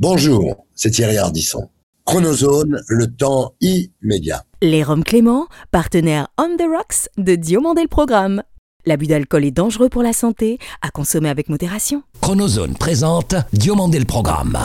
[0.00, 1.70] Bonjour, c'est Thierry Ardisson.
[2.04, 4.44] Chronozone, le temps immédiat.
[4.62, 8.44] Les Roms Clément, partenaire On the Rocks de Diomandé le Programme.
[8.86, 12.04] L'abus d'alcool est dangereux pour la santé, à consommer avec modération.
[12.20, 14.56] Chronozone présente Diomandé le Programme.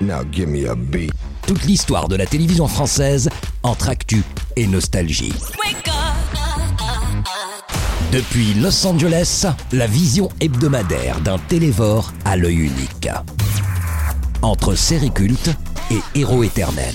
[0.00, 1.10] Now give me a beat.
[1.44, 3.28] Toute l'histoire de la télévision française
[3.64, 4.22] entre actu
[4.54, 5.32] et nostalgie.
[8.14, 13.08] Depuis Los Angeles, la vision hebdomadaire d'un télévore à l'œil unique.
[14.40, 15.50] Entre série culte
[15.90, 16.94] et héros éternel.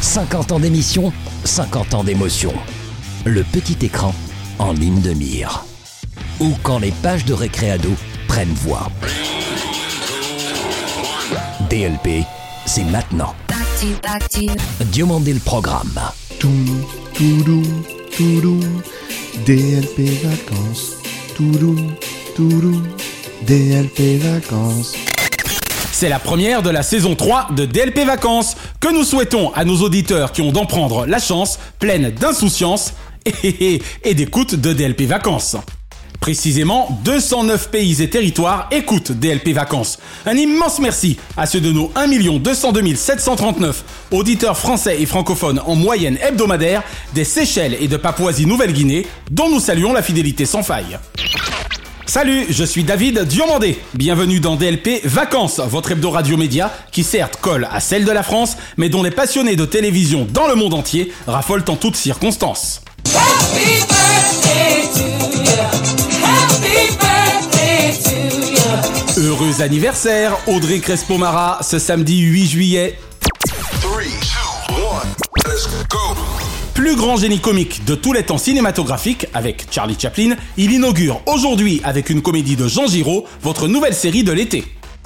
[0.00, 2.54] 50 ans d'émission, 50 ans d'émotion.
[3.24, 4.14] Le petit écran
[4.60, 5.64] en ligne de mire.
[6.38, 7.90] Ou quand les pages de récréado
[8.28, 8.92] prennent voix.
[11.68, 12.24] DLP,
[12.64, 13.34] c'est maintenant.
[14.92, 15.98] Diomandé le programme.
[16.38, 16.48] Tout,
[17.12, 17.97] tout, tout,
[25.92, 29.76] C'est la première de la saison 3 de DLP Vacances que nous souhaitons à nos
[29.82, 32.94] auditeurs qui ont d'en prendre la chance, pleine d'insouciance
[33.44, 35.56] et d'écoute de DLP Vacances.
[36.20, 39.98] Précisément, 209 pays et territoires écoutent DLP Vacances.
[40.26, 45.74] Un immense merci à ceux de nos 1 202 739 auditeurs français et francophones en
[45.74, 46.82] moyenne hebdomadaire
[47.14, 50.98] des Seychelles et de Papouasie-Nouvelle-Guinée, dont nous saluons la fidélité sans faille.
[52.08, 53.78] Salut, je suis David Diomandé.
[53.92, 58.22] Bienvenue dans DLP Vacances, votre hebdo radio média qui certes colle à celle de la
[58.22, 62.80] France, mais dont les passionnés de télévision dans le monde entier raffolent en toutes circonstances.
[69.40, 72.98] Heureux anniversaire, Audrey Crespo-Mara, ce samedi 8 juillet.
[76.74, 81.80] Plus grand génie comique de tous les temps cinématographiques avec Charlie Chaplin, il inaugure aujourd'hui
[81.84, 84.64] avec une comédie de Jean Giraud votre nouvelle série de l'été.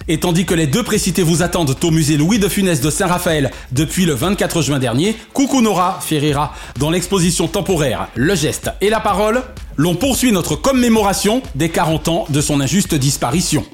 [0.08, 3.50] Et tandis que les deux précités vous attendent au musée Louis de Funès de Saint-Raphaël
[3.72, 9.00] depuis le 24 juin dernier, coucou Nora Ferreira, dans l'exposition temporaire Le geste et la
[9.00, 9.42] parole,
[9.76, 13.66] l'on poursuit notre commémoration des 40 ans de son injuste disparition.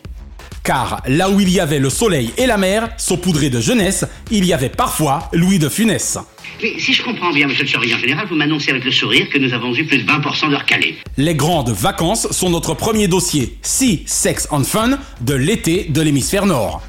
[0.69, 4.45] Car là où il y avait le soleil et la mer, saupoudrés de jeunesse, il
[4.45, 6.19] y avait parfois Louis de Funès.
[6.63, 9.39] Mais si je comprends bien, monsieur le surveillant général, vous m'annoncez avec le sourire que
[9.39, 10.99] nous avons eu plus de 20% de recalés.
[11.17, 16.45] Les grandes vacances sont notre premier dossier Sea, Sex and Fun de l'été de l'hémisphère
[16.45, 16.83] nord.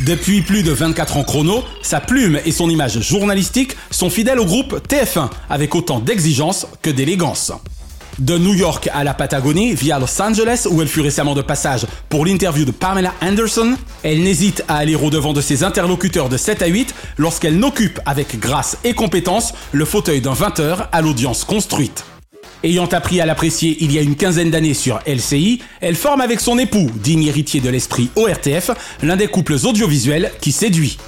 [0.00, 4.44] Depuis plus de 24 ans chrono, sa plume et son image journalistique sont fidèles au
[4.44, 7.52] groupe TF1 avec autant d'exigence que d'élégance.
[8.18, 11.86] De New York à la Patagonie, via Los Angeles, où elle fut récemment de passage
[12.08, 16.62] pour l'interview de Pamela Anderson, elle n'hésite à aller au-devant de ses interlocuteurs de 7
[16.62, 22.04] à 8 lorsqu'elle n'occupe avec grâce et compétence le fauteuil d'un 20h à l'audience construite.
[22.64, 26.40] Ayant appris à l'apprécier il y a une quinzaine d'années sur LCI, elle forme avec
[26.40, 28.72] son époux, digne héritier de l'esprit ORTF,
[29.04, 30.98] l'un des couples audiovisuels qui séduit.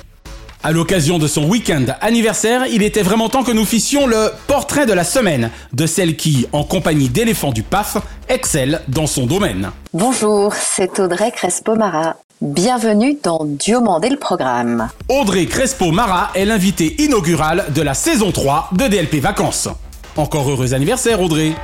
[0.63, 4.85] À l'occasion de son week-end anniversaire, il était vraiment temps que nous fissions le portrait
[4.85, 7.97] de la semaine de celle qui, en compagnie d'éléphants du PAF,
[8.29, 9.71] excelle dans son domaine.
[9.95, 12.17] Bonjour, c'est Audrey Crespo-Mara.
[12.43, 14.91] Bienvenue dans Diomandé le programme.
[15.09, 19.69] Audrey Crespo-Mara est l'invitée inaugurale de la saison 3 de DLP Vacances.
[20.17, 21.55] Encore heureux anniversaire Audrey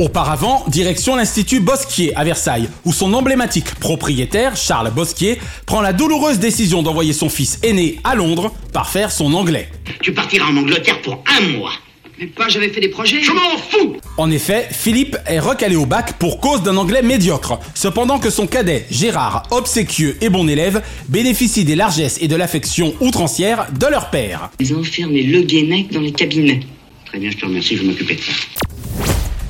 [0.00, 6.38] Auparavant, direction l'Institut Bosquier à Versailles, où son emblématique propriétaire, Charles Bosquier, prend la douloureuse
[6.38, 9.68] décision d'envoyer son fils aîné à Londres par faire son anglais.
[10.00, 11.72] Tu partiras en Angleterre pour un mois.
[12.18, 13.20] Mais pas, j'avais fait des projets.
[13.22, 17.60] Je m'en fous En effet, Philippe est recalé au bac pour cause d'un anglais médiocre,
[17.74, 22.94] cependant que son cadet, Gérard, obséquieux et bon élève, bénéficie des largesses et de l'affection
[23.00, 24.48] outrancière de leur père.
[24.60, 26.60] Ils ont enfermé le Guénec dans les cabinets.
[27.04, 28.32] Très bien, je te remercie, je vais m'occuper de ça.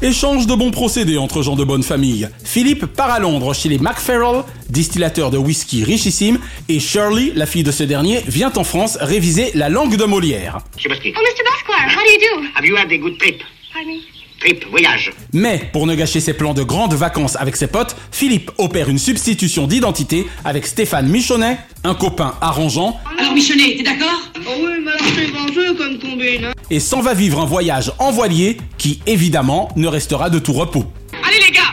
[0.03, 2.27] Échange de bons procédés entre gens de bonne famille.
[2.43, 6.39] Philippe part à Londres chez les Macfarrell, distillateurs de whisky richissime,
[6.71, 10.61] et Shirley, la fille de ce dernier, vient en France réviser la langue de Molière.
[10.77, 11.45] Monsieur Oh, Mr.
[11.45, 12.49] Basquire, how do you do?
[12.57, 13.43] have you had a good trip?
[13.75, 14.01] Pardon me?
[14.41, 15.13] Trip, voyage.
[15.35, 18.99] Mais, pour ne gâcher ses plans de grandes vacances avec ses potes, Philippe opère une
[18.99, 24.19] substitution d'identité avec Stéphane Michonnet, un copain arrangeant, Alors, Michonnet, t'es d'accord?
[24.39, 26.47] Oh oui, mais alors c'est vengeux comme combine.
[26.47, 26.53] Hein.
[26.71, 30.85] et s'en va vivre un voyage en voilier qui, évidemment, ne restera de tout repos.
[31.23, 31.70] Allez les gars,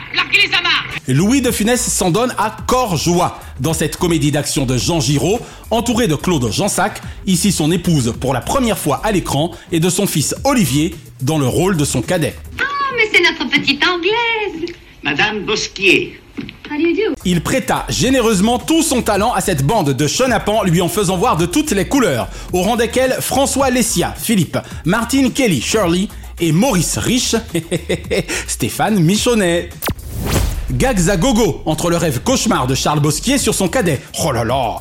[1.07, 5.39] Louis de Funès s'en donne à corps joie dans cette comédie d'action de Jean Giraud,
[5.71, 9.89] entouré de Claude Jansac, ici son épouse pour la première fois à l'écran, et de
[9.89, 12.35] son fils Olivier dans le rôle de son cadet.
[12.59, 12.63] Oh,
[12.97, 14.69] mais c'est notre petite anglaise.
[15.01, 16.19] Madame Bosquier,
[16.69, 17.15] How do you do?
[17.23, 21.37] Il prêta généreusement tout son talent à cette bande de chenapans, lui en faisant voir
[21.37, 26.09] de toutes les couleurs, au rang desquels François Lessia, Philippe, Martine Kelly, Shirley
[26.41, 27.37] et Maurice Rich,
[28.47, 29.69] Stéphane Michonnet.
[30.71, 34.01] Gags à gogo entre le rêve cauchemar de Charles Bosquier sur son cadet.
[34.23, 34.79] Oh là là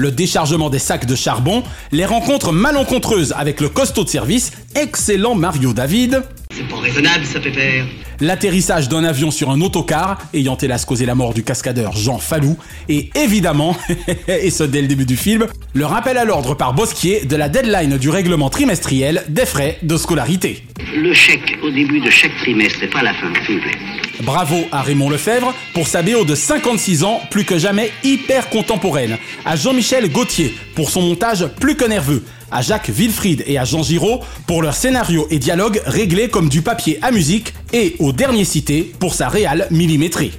[0.00, 5.34] le déchargement des sacs de charbon, les rencontres malencontreuses avec le costaud de service, excellent
[5.34, 6.22] Mario David,
[6.58, 7.86] C'est pas raisonnable, ça faire.
[8.20, 12.56] l'atterrissage d'un avion sur un autocar ayant hélas causé la mort du cascadeur Jean Fallou,
[12.88, 13.76] et évidemment,
[14.28, 17.48] et ce dès le début du film, le rappel à l'ordre par Bosquier de la
[17.48, 20.64] deadline du règlement trimestriel des frais de scolarité.
[20.96, 23.78] Le chèque au début de chaque trimestre et pas à la fin, s'il vous plaît.
[24.22, 29.16] Bravo à Raymond Lefebvre pour sa BO de 56 ans, plus que jamais hyper contemporaine.
[29.44, 32.24] À Jean-Michel Gauthier pour son montage plus que nerveux.
[32.50, 36.62] À Jacques Wilfried et à Jean Giraud pour leur scénario et dialogue réglés comme du
[36.62, 37.52] papier à musique.
[37.72, 40.32] Et au dernier cité pour sa réale millimétrée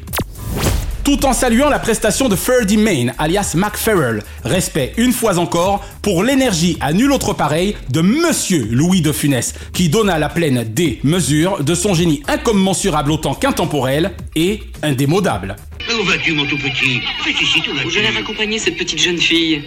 [1.09, 4.21] tout en saluant la prestation de Ferdy Main, alias Mac Farrell.
[4.43, 9.55] Respect une fois encore pour l'énergie à nul autre pareil de Monsieur Louis de Funès,
[9.73, 15.55] qui donna la pleine démesure de son génie incommensurable autant qu'intemporel et indémodable.
[15.99, 17.01] Où vas-tu, mon tout petit?
[17.23, 17.89] Fais ici, tout vas-tu?
[17.89, 19.63] Je vais raccompagner cette petite jeune fille.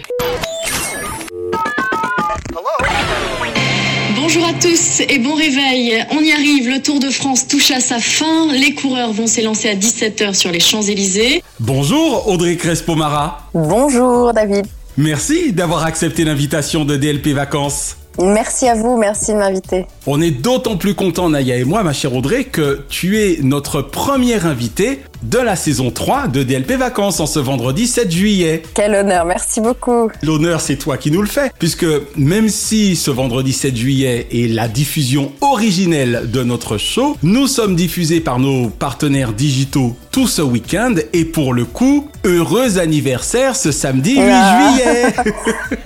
[4.35, 6.03] Bonjour à tous et bon réveil.
[6.09, 8.51] On y arrive, le Tour de France touche à sa fin.
[8.51, 11.43] Les coureurs vont s'élancer à 17h sur les Champs-Élysées.
[11.59, 13.47] Bonjour Audrey Crespo-Mara.
[13.53, 14.65] Bonjour David.
[14.97, 17.97] Merci d'avoir accepté l'invitation de DLP Vacances.
[18.19, 19.85] Merci à vous, merci de m'inviter.
[20.07, 23.83] On est d'autant plus content, Naya et moi, ma chère Audrey, que tu es notre
[23.83, 28.61] première invitée de la saison 3 de DLP Vacances en ce vendredi 7 juillet.
[28.73, 30.09] Quel honneur, merci beaucoup.
[30.21, 31.85] L'honneur, c'est toi qui nous le fais, puisque
[32.17, 37.75] même si ce vendredi 7 juillet est la diffusion originelle de notre show, nous sommes
[37.75, 43.71] diffusés par nos partenaires digitaux tout ce week-end, et pour le coup, heureux anniversaire ce
[43.71, 44.69] samedi 8 Ah.
[44.75, 45.13] juillet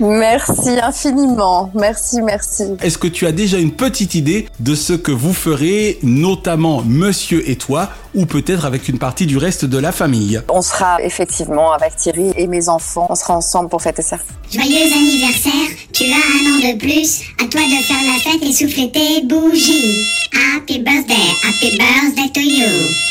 [0.00, 2.64] Merci infiniment, merci, merci.
[2.82, 7.48] Est-ce que tu as déjà une petite idée de ce que vous ferez, notamment monsieur
[7.48, 7.88] et toi,
[8.18, 12.32] ou peut-être avec une partie du reste de la famille On sera effectivement avec Thierry
[12.36, 14.18] et mes enfants, on sera ensemble pour fêter ça.
[14.50, 15.52] Joyeux anniversaire,
[15.92, 19.24] tu as un an de plus, à toi de faire la fête et souffler tes
[19.24, 20.04] bougies.
[20.56, 22.66] Happy birthday, happy birthday to you.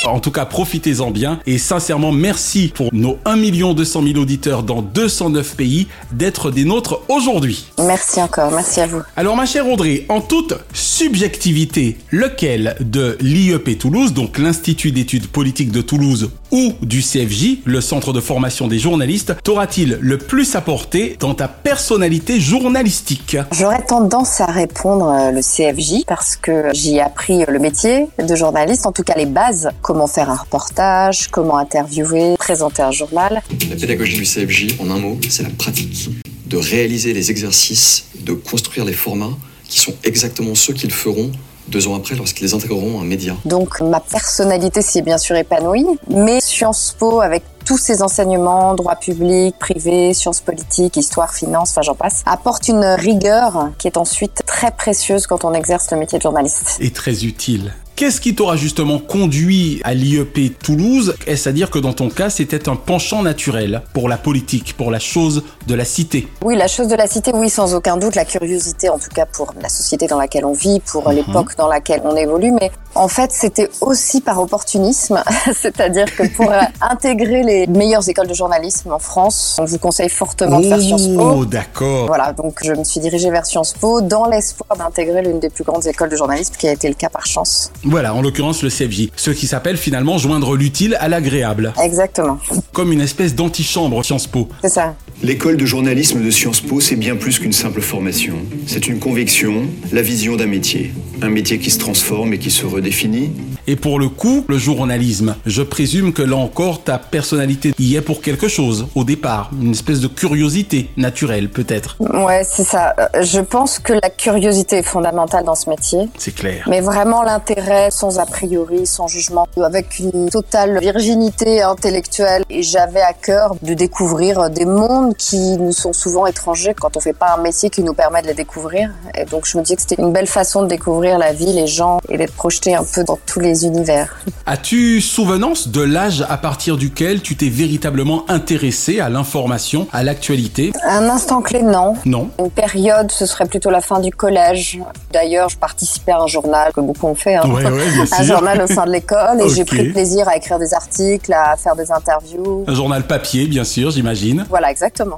[0.05, 3.37] En tout cas, profitez-en bien et sincèrement, merci pour nos 1
[3.73, 7.67] 200 000 auditeurs dans 209 pays d'être des nôtres aujourd'hui.
[7.79, 9.01] Merci encore, merci à vous.
[9.15, 15.71] Alors ma chère Audrey, en toute subjectivité, lequel de l'IEP Toulouse, donc l'Institut d'études politiques
[15.71, 21.17] de Toulouse, ou du CFJ, le Centre de formation des journalistes, t'aura-t-il le plus apporté
[21.19, 23.37] dans ta personnalité journalistique?
[23.51, 28.35] J'aurais tendance à répondre euh, le CFJ parce que j'y ai appris le métier de
[28.35, 33.43] journaliste, en tout cas les bases, comment faire un reportage, comment interviewer, présenter un journal.
[33.69, 36.09] La pédagogie du CFJ, en un mot, c'est la pratique.
[36.47, 41.31] De réaliser les exercices, de construire les formats qui sont exactement ceux qu'ils feront
[41.69, 43.35] deux ans après lorsqu'ils intégreront un média.
[43.45, 48.75] Donc ma personnalité s'y est bien sûr épanouie, mais Sciences Po avec tous ces enseignements,
[48.75, 53.97] droit public, privé, sciences politiques, histoire, finance, enfin j'en passe, apporte une rigueur qui est
[53.97, 56.77] ensuite très précieuse quand on exerce le métier de journaliste.
[56.79, 57.73] Et très utile.
[57.97, 61.15] Qu'est-ce qui t'aura justement conduit à l'IEP Toulouse?
[61.25, 64.91] Est-ce à dire que dans ton cas, c'était un penchant naturel pour la politique, pour
[64.91, 66.27] la chose de la cité?
[66.43, 69.25] Oui, la chose de la cité, oui, sans aucun doute, la curiosité en tout cas
[69.25, 73.07] pour la société dans laquelle on vit, pour l'époque dans laquelle on évolue, mais en
[73.07, 75.23] fait c'était aussi par opportunisme,
[75.53, 76.51] c'est-à-dire que pour
[76.81, 81.07] intégrer les meilleures écoles de journalisme en France, on vous conseille fortement de faire Sciences
[81.07, 81.21] Po.
[81.21, 82.07] Oh, d'accord.
[82.07, 85.63] Voilà, donc je me suis dirigée vers Sciences Po dans l'espoir d'intégrer l'une des plus
[85.63, 87.71] grandes écoles de journalisme, qui a été le cas par chance.
[87.83, 89.09] Voilà, en l'occurrence le CFJ.
[89.15, 91.73] Ce qui s'appelle finalement joindre l'utile à l'agréable.
[91.81, 92.39] Exactement.
[92.73, 94.47] Comme une espèce d'antichambre Sciences Po.
[94.61, 94.95] C'est ça.
[95.23, 98.35] L'école de journalisme de Sciences Po, c'est bien plus qu'une simple formation.
[98.67, 100.93] C'est une conviction, la vision d'un métier.
[101.23, 103.31] Un métier qui se transforme et qui se redéfinit.
[103.65, 108.01] Et pour le coup, le journalisme, je présume que là encore, ta personnalité y est
[108.01, 109.49] pour quelque chose, au départ.
[109.59, 111.97] Une espèce de curiosité naturelle, peut-être.
[111.99, 112.93] Ouais, c'est ça.
[112.99, 115.99] Euh, Je pense que la curiosité est fondamentale dans ce métier.
[116.19, 116.65] C'est clair.
[116.69, 122.43] Mais vraiment l'intérêt, sans a priori, sans jugement, avec une totale virginité intellectuelle.
[122.51, 126.99] Et j'avais à cœur de découvrir des mondes qui nous sont souvent étrangers quand on
[126.99, 128.91] fait pas un métier qui nous permet de les découvrir.
[129.17, 131.67] Et donc je me disais que c'était une belle façon de découvrir la vie, les
[131.67, 134.17] gens et d'être projeté un peu dans tous les univers.
[134.45, 140.71] As-tu souvenance de l'âge à partir duquel tu t'es véritablement intéressé à l'information, à l'actualité?
[140.87, 141.95] Un instant clé, non.
[142.05, 142.29] Non.
[142.39, 144.79] Une période, ce serait plutôt la fin du collège.
[145.11, 147.43] D'ailleurs, je participais à un journal que beaucoup ont fait, hein.
[147.47, 150.59] Ouais, ouais, bien un journal au sein de l'école, et j'ai pris plaisir à écrire
[150.59, 152.65] des articles, à faire des interviews.
[152.67, 154.45] Un journal papier, bien sûr, j'imagine.
[154.49, 154.71] Voilà,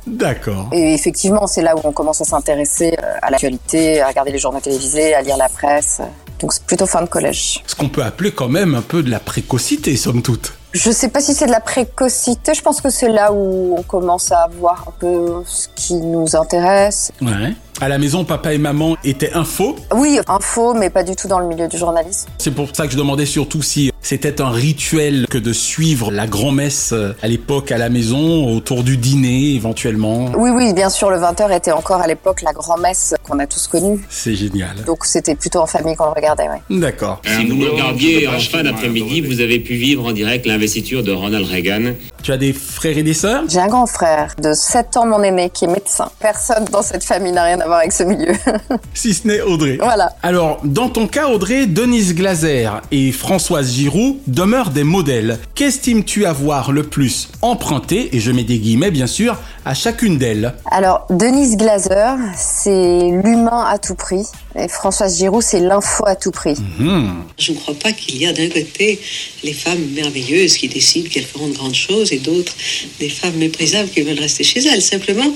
[0.08, 0.70] D'accord.
[0.72, 4.40] Et effectivement, c'est là où on commence à s'intéresser euh, à l'actualité, à regarder les
[4.40, 6.02] journaux télévisés, à lire la presse.
[6.40, 7.64] Donc c'est plutôt fin de collège.
[7.68, 10.54] Ce qu'on peut appeler quand même un peu de la précocité, somme toute.
[10.72, 13.82] Je sais pas si c'est de la précocité, je pense que c'est là où on
[13.82, 17.12] commence à voir un peu ce qui nous intéresse.
[17.22, 17.56] Ouais.
[17.82, 19.78] À la maison, papa et maman étaient info.
[19.96, 22.28] Oui, info, mais pas du tout dans le milieu du journalisme.
[22.38, 26.28] C'est pour ça que je demandais surtout si c'était un rituel que de suivre la
[26.28, 30.30] grand-messe euh, à l'époque à la maison, autour du dîner éventuellement.
[30.36, 33.68] Oui, oui, bien sûr, le 20h était encore à l'époque la grand-messe qu'on a tous
[33.68, 34.06] connue.
[34.10, 34.84] C'est génial.
[34.86, 36.80] Donc c'était plutôt en famille qu'on le regardait, oui.
[36.82, 37.22] D'accord.
[37.26, 41.14] Si vous le regardiez en fin d'après-midi, vous avez pu vivre en direct l'investiture de
[41.14, 41.94] Ronald Reagan.
[42.30, 43.46] Tu as des frères et des sœurs?
[43.48, 46.12] J'ai un grand frère de 7 ans, mon aîné, qui est médecin.
[46.20, 48.34] Personne dans cette famille n'a rien à voir avec ce milieu.
[48.94, 49.80] si ce n'est Audrey.
[49.82, 50.12] Voilà.
[50.22, 55.40] Alors, dans ton cas, Audrey, Denise Glaser et Françoise Giroud demeurent des modèles.
[55.56, 60.54] Qu'estimes-tu avoir le plus emprunté, et je mets des guillemets bien sûr, à chacune d'elles?
[60.70, 64.28] Alors, Denise Glaser, c'est l'humain à tout prix.
[64.58, 66.56] Et Françoise Giroud, c'est l'info à tout prix.
[66.80, 67.10] Mmh.
[67.38, 69.00] Je ne crois pas qu'il y a d'un côté
[69.44, 72.54] les femmes merveilleuses qui décident qu'elles feront de grandes choses et d'autres
[73.00, 74.82] des femmes méprisables qui veulent rester chez elles.
[74.82, 75.32] Simplement,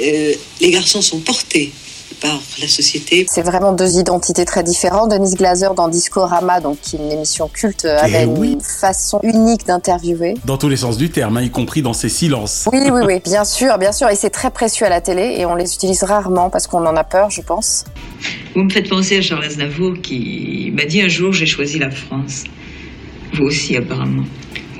[0.00, 1.72] euh, les garçons sont portés
[2.20, 3.26] par la société.
[3.30, 5.10] C'est vraiment deux identités très différentes.
[5.10, 8.52] Denise Glaser dans Discorama, donc qui est une émission culte, avait Eh oui.
[8.52, 10.34] une façon unique d'interviewer.
[10.44, 12.68] Dans tous les sens du terme, hein, y compris dans ses silences.
[12.72, 14.08] Oui, oui, oui, bien sûr, bien sûr.
[14.08, 16.96] Et c'est très précieux à la télé et on les utilise rarement parce qu'on en
[16.96, 17.84] a peur, je pense.
[18.54, 21.90] Vous me faites penser à Charles Aznavour qui m'a dit un jour j'ai choisi la
[21.90, 22.44] France.
[23.34, 24.22] Vous aussi apparemment.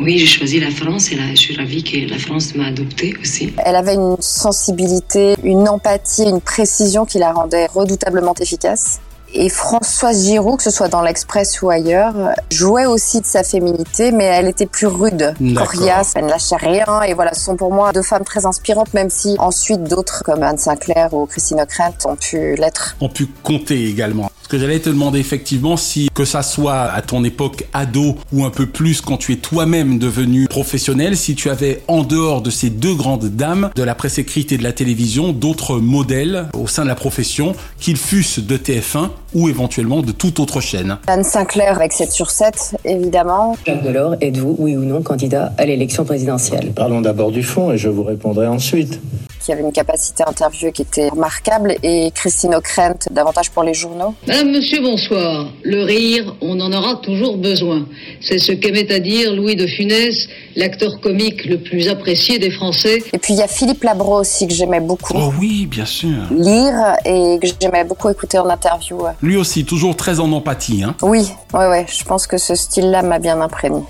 [0.00, 3.52] Oui, j'ai choisi la France et je suis ravie que la France m'a adoptée aussi.
[3.64, 9.00] Elle avait une sensibilité, une empathie, une précision qui la rendait redoutablement efficace.
[9.36, 12.14] Et Françoise Giroud, que ce soit dans l'Express ou ailleurs,
[12.52, 17.02] jouait aussi de sa féminité, mais elle était plus rude, coriace, elle ne lâchait rien.
[17.02, 20.44] Et voilà, ce sont pour moi deux femmes très inspirantes, même si ensuite d'autres, comme
[20.44, 22.96] Anne Sinclair ou Christine O'Krent, ont pu l'être.
[23.00, 24.30] ont pu compter également.
[24.44, 28.44] Ce que j'allais te demander effectivement, si que ça soit à ton époque ado ou
[28.44, 32.50] un peu plus quand tu es toi-même devenu professionnel, si tu avais en dehors de
[32.50, 36.66] ces deux grandes dames de la presse écrite et de la télévision d'autres modèles au
[36.68, 40.98] sein de la profession, qu'ils fussent de TF1 ou éventuellement de toute autre chaîne.
[41.06, 43.56] Anne Sinclair avec 7 sur 7, évidemment.
[43.66, 46.72] Jacques Delors, êtes-vous, oui ou non, candidat à l'élection présidentielle?
[46.74, 49.00] Parlons d'abord du fond et je vous répondrai ensuite.
[49.44, 53.74] Qui avait une capacité à interviewer qui était remarquable, et Christine O'Krent, davantage pour les
[53.74, 54.14] journaux.
[54.26, 55.52] Madame, monsieur, bonsoir.
[55.62, 57.86] Le rire, on en aura toujours besoin.
[58.22, 63.02] C'est ce qu'aimait à dire Louis de Funès, l'acteur comique le plus apprécié des Français.
[63.12, 66.08] Et puis il y a Philippe Labro aussi que j'aimais beaucoup Oh oui, bien sûr.
[66.30, 69.02] lire et que j'aimais beaucoup écouter en interview.
[69.20, 70.82] Lui aussi, toujours très en empathie.
[70.82, 70.94] Hein.
[71.02, 73.80] Oui, ouais, ouais, je pense que ce style-là m'a bien imprégné.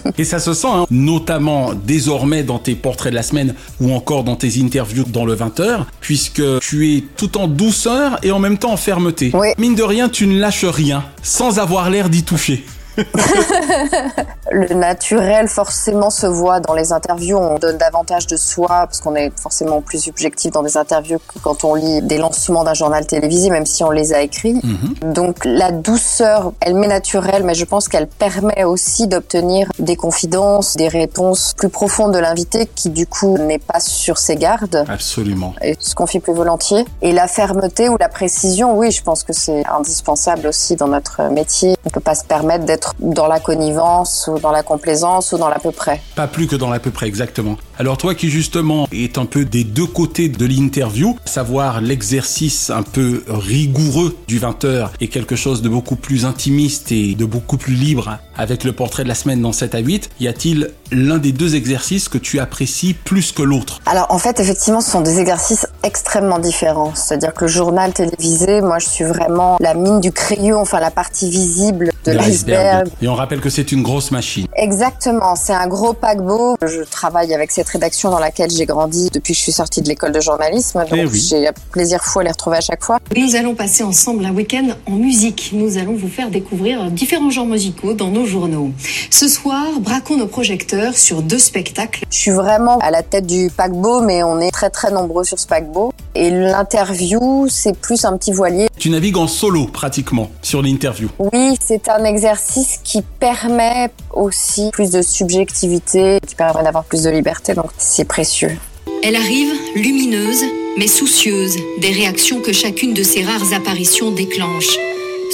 [0.18, 4.24] Et ça se sent, hein, notamment désormais dans tes portraits de la semaine ou encore
[4.24, 8.58] dans tes interviews dans le 20h, puisque tu es tout en douceur et en même
[8.58, 9.32] temps en fermeté.
[9.58, 12.64] Mine de rien, tu ne lâches rien, sans avoir l'air d'y toucher.
[14.50, 19.14] Le naturel forcément se voit dans les interviews, on donne davantage de soi parce qu'on
[19.14, 23.06] est forcément plus subjectif dans des interviews que quand on lit des lancements d'un journal
[23.06, 24.60] télévisé, même si on les a écrits.
[25.02, 30.76] Donc la douceur, elle m'est naturelle, mais je pense qu'elle permet aussi d'obtenir des confidences,
[30.76, 35.54] des réponses plus profondes de l'invité qui du coup n'est pas sur ses gardes Absolument.
[35.62, 36.84] et se confie plus volontiers.
[37.00, 41.30] Et la fermeté ou la précision, oui, je pense que c'est indispensable aussi dans notre
[41.30, 41.76] métier.
[41.86, 45.48] On peut pas se permettre d'être dans la connivence ou dans la complaisance ou dans
[45.48, 46.00] l'à peu près.
[46.14, 47.56] Pas plus que dans l'à peu près, exactement.
[47.78, 52.82] Alors toi qui justement est un peu des deux côtés de l'interview, savoir l'exercice un
[52.82, 57.74] peu rigoureux du 20h et quelque chose de beaucoup plus intimiste et de beaucoup plus
[57.74, 61.32] libre avec le portrait de la semaine dans 7 à 8, y a-t-il l'un des
[61.32, 63.80] deux exercices que tu apprécies plus que l'autre?
[63.86, 66.94] Alors en fait, effectivement, ce sont des exercices extrêmement différents.
[66.94, 70.90] C'est-à-dire que le journal télévisé, moi je suis vraiment la mine du crayon, enfin la
[70.90, 72.88] partie visible de l'iceberg.
[73.00, 74.46] Et on rappelle que c'est une grosse machine.
[74.56, 76.56] Exactement, c'est un gros paquebot.
[76.62, 79.88] Je travaille avec cette rédaction dans laquelle j'ai grandi depuis que je suis sortie de
[79.88, 81.26] l'école de journalisme, donc Eh oui.
[81.28, 82.98] j'ai plaisir fou à les retrouver à chaque fois.
[83.16, 85.50] Nous allons passer ensemble un week-end en musique.
[85.52, 88.70] Nous allons vous faire découvrir différents genres musicaux dans nos journaux.
[89.10, 92.04] Ce soir, braquons nos projecteurs sur deux spectacles.
[92.10, 95.38] Je suis vraiment à la tête du paquebot, mais on est très très nombreux sur
[95.38, 95.92] ce paquebot.
[96.14, 98.68] Et l'interview, c'est plus un petit voilier.
[98.78, 101.08] Tu navigues en solo pratiquement sur l'interview.
[101.18, 107.10] Oui, c'est un exercice qui permet aussi plus de subjectivité, qui permet d'avoir plus de
[107.10, 108.56] liberté, donc c'est précieux.
[109.02, 110.44] Elle arrive, lumineuse,
[110.76, 114.76] mais soucieuse des réactions que chacune de ses rares apparitions déclenche.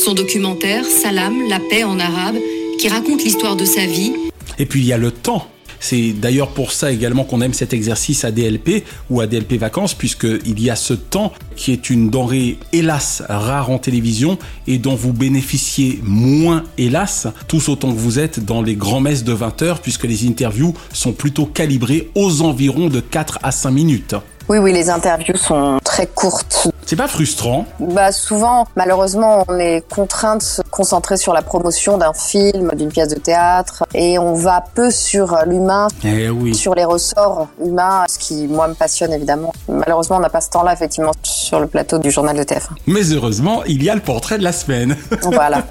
[0.04, 2.36] Son documentaire, Salam, la paix en arabe,
[2.78, 4.12] qui raconte l'histoire de sa vie,
[4.58, 5.48] Et puis il y a le temps.
[5.80, 10.70] C'est d'ailleurs pour ça également qu'on aime cet exercice ADLP ou ADLP vacances, puisqu'il y
[10.70, 16.00] a ce temps qui est une denrée, hélas, rare en télévision et dont vous bénéficiez
[16.02, 20.04] moins, hélas, tous autant que vous êtes dans les grands messes de 20 heures, puisque
[20.04, 24.14] les interviews sont plutôt calibrées aux environs de 4 à 5 minutes.
[24.48, 26.68] Oui, oui, les interviews sont très courtes.
[26.86, 31.98] C'est pas frustrant Bah souvent, malheureusement, on est contraint de se concentrer sur la promotion
[31.98, 36.54] d'un film, d'une pièce de théâtre, et on va peu sur l'humain, eh oui.
[36.54, 39.52] sur les ressorts humains, ce qui moi me passionne évidemment.
[39.68, 42.68] Malheureusement, on n'a pas ce temps-là effectivement sur le plateau du journal de TF1.
[42.86, 44.96] Mais heureusement, il y a le portrait de la semaine.
[45.22, 45.66] Voilà.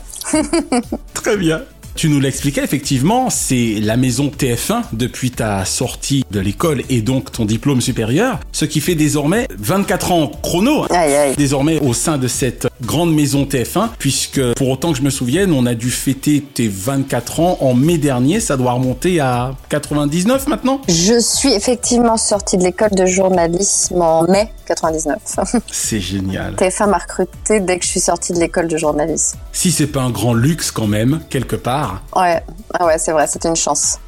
[1.14, 1.62] Très bien.
[1.98, 7.32] Tu nous l'expliquais effectivement, c'est la maison TF1 depuis ta sortie de l'école et donc
[7.32, 11.36] ton diplôme supérieur, ce qui fait désormais 24 ans chrono, aïe, aïe.
[11.36, 15.52] désormais au sein de cette grande maison TF1, puisque pour autant que je me souvienne,
[15.54, 20.48] on a dû fêter tes 24 ans en mai dernier, ça doit remonter à 99
[20.48, 25.18] maintenant Je suis effectivement sortie de l'école de journalisme en mai 99.
[25.72, 26.56] C'est génial.
[26.56, 29.38] TF1 m'a recruté dès que je suis sortie de l'école de journalisme.
[29.52, 32.04] Si c'est pas un grand luxe quand même, quelque part.
[32.16, 32.42] Ouais,
[32.74, 34.00] ah ouais, c'est vrai, c'était une chance.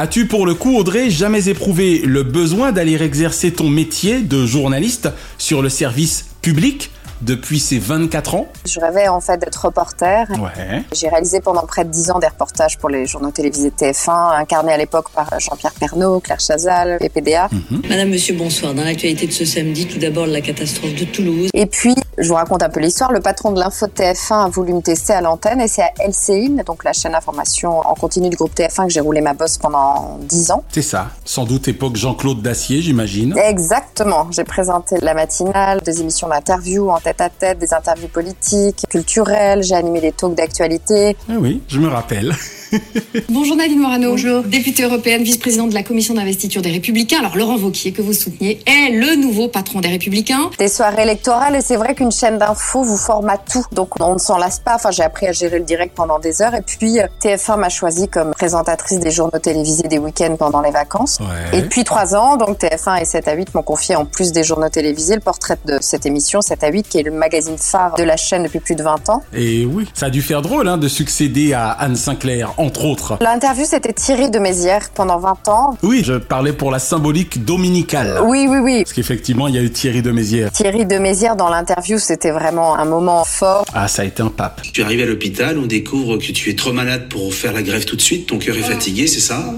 [0.00, 5.08] As-tu pour le coup, Audrey, jamais éprouvé le besoin d'aller exercer ton métier de journaliste
[5.38, 6.92] sur le service public?
[7.22, 10.26] Depuis ses 24 ans Je rêvais en fait d'être reporter.
[10.30, 10.84] Ouais.
[10.92, 14.36] J'ai réalisé pendant près de 10 ans des reportages pour les journaux télévisés de TF1,
[14.38, 17.48] incarnés à l'époque par Jean-Pierre Pernaud, Claire Chazal et PDA.
[17.50, 17.82] Mhm.
[17.88, 18.74] Madame, monsieur, bonsoir.
[18.74, 21.50] Dans l'actualité de ce samedi, tout d'abord la catastrophe de Toulouse.
[21.54, 23.12] Et puis, je vous raconte un peu l'histoire.
[23.12, 25.90] Le patron de l'info de TF1 a voulu me tester à l'antenne et c'est à
[26.06, 29.58] LCI, donc la chaîne d'information en continu du groupe TF1, que j'ai roulé ma bosse
[29.58, 30.64] pendant 10 ans.
[30.72, 31.08] C'est ça.
[31.24, 33.36] Sans doute époque Jean-Claude Dacier, j'imagine.
[33.38, 34.28] Exactement.
[34.30, 39.62] J'ai présenté la matinale, des émissions d'interview en tête à tête, des interviews politiques, culturelles.
[39.62, 41.16] J'ai animé des talks d'actualité.
[41.28, 42.34] Ah oui, je me rappelle.
[43.28, 44.10] Bonjour Nadine Morano.
[44.10, 44.42] Bonjour.
[44.42, 47.18] Députée européenne, vice-présidente de la commission d'investiture des Républicains.
[47.20, 50.50] Alors Laurent Vauquier, que vous souteniez, est le nouveau patron des Républicains.
[50.58, 53.64] Des soirées électorales et c'est vrai qu'une chaîne d'infos vous forme à tout.
[53.72, 54.74] Donc on ne s'en lasse pas.
[54.74, 56.54] Enfin, j'ai appris à gérer le direct pendant des heures.
[56.54, 61.18] Et puis TF1 m'a choisi comme présentatrice des journaux télévisés des week-ends pendant les vacances.
[61.20, 61.58] Ouais.
[61.58, 64.44] Et depuis trois ans, donc TF1 et 7 à 8 m'ont confié en plus des
[64.44, 67.94] journaux télévisés le portrait de cette émission 7 à 8 qui est le magazine phare
[67.96, 69.22] de la chaîne depuis plus de 20 ans.
[69.34, 73.16] Et oui, ça a dû faire drôle hein, de succéder à Anne Sinclair, entre autres.
[73.20, 75.76] L'interview, c'était Thierry de Mézières pendant 20 ans.
[75.82, 78.20] Oui, je parlais pour la symbolique dominicale.
[78.24, 78.82] Oui, oui, oui.
[78.82, 80.52] Parce qu'effectivement, il y a eu Thierry de Mézières.
[80.52, 83.64] Thierry de Mézières dans l'interview, c'était vraiment un moment fort.
[83.72, 84.62] Ah, ça a été un pape.
[84.72, 87.84] Tu arrives à l'hôpital, on découvre que tu es trop malade pour faire la grève
[87.84, 89.54] tout de suite, ton cœur est fatigué, c'est ça?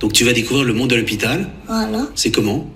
[0.00, 1.48] Donc tu vas découvrir le monde de l'hôpital.
[1.66, 2.06] Voilà.
[2.14, 2.66] C'est comment?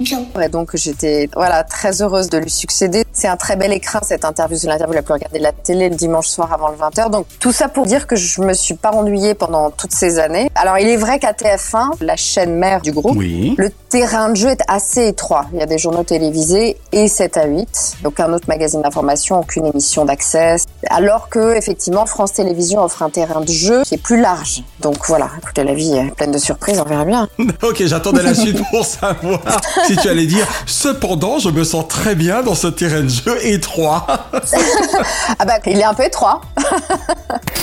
[0.00, 0.24] Bien.
[0.34, 3.04] Ouais, donc j'étais voilà très heureuse de lui succéder.
[3.12, 5.88] C'est un très bel écrin cette interview, c'est l'interview la plus regardée de la télé
[5.88, 7.10] le dimanche soir avant le 20h.
[7.10, 10.50] Donc tout ça pour dire que je me suis pas ennuyée pendant toutes ces années.
[10.56, 13.54] Alors il est vrai qu'à TF1, la chaîne mère du groupe, Oui.
[13.56, 15.46] le terrain de jeu est assez étroit.
[15.52, 19.66] Il y a des journaux télévisés et 7 à 8, aucun autre magazine d'information, aucune
[19.66, 20.56] émission d'accès.
[20.90, 24.64] Alors que effectivement France Télévisions offre un terrain de jeu qui est plus large.
[24.80, 27.28] Donc voilà, écoutez la vie est pleine de surprises, on verra bien.
[27.62, 29.40] ok, j'attendais la suite pour savoir
[29.86, 33.38] si tu allais dire Cependant, je me sens très bien dans ce terrain de jeu
[33.46, 34.06] étroit.
[35.38, 36.40] Ah bah, il est un peu étroit.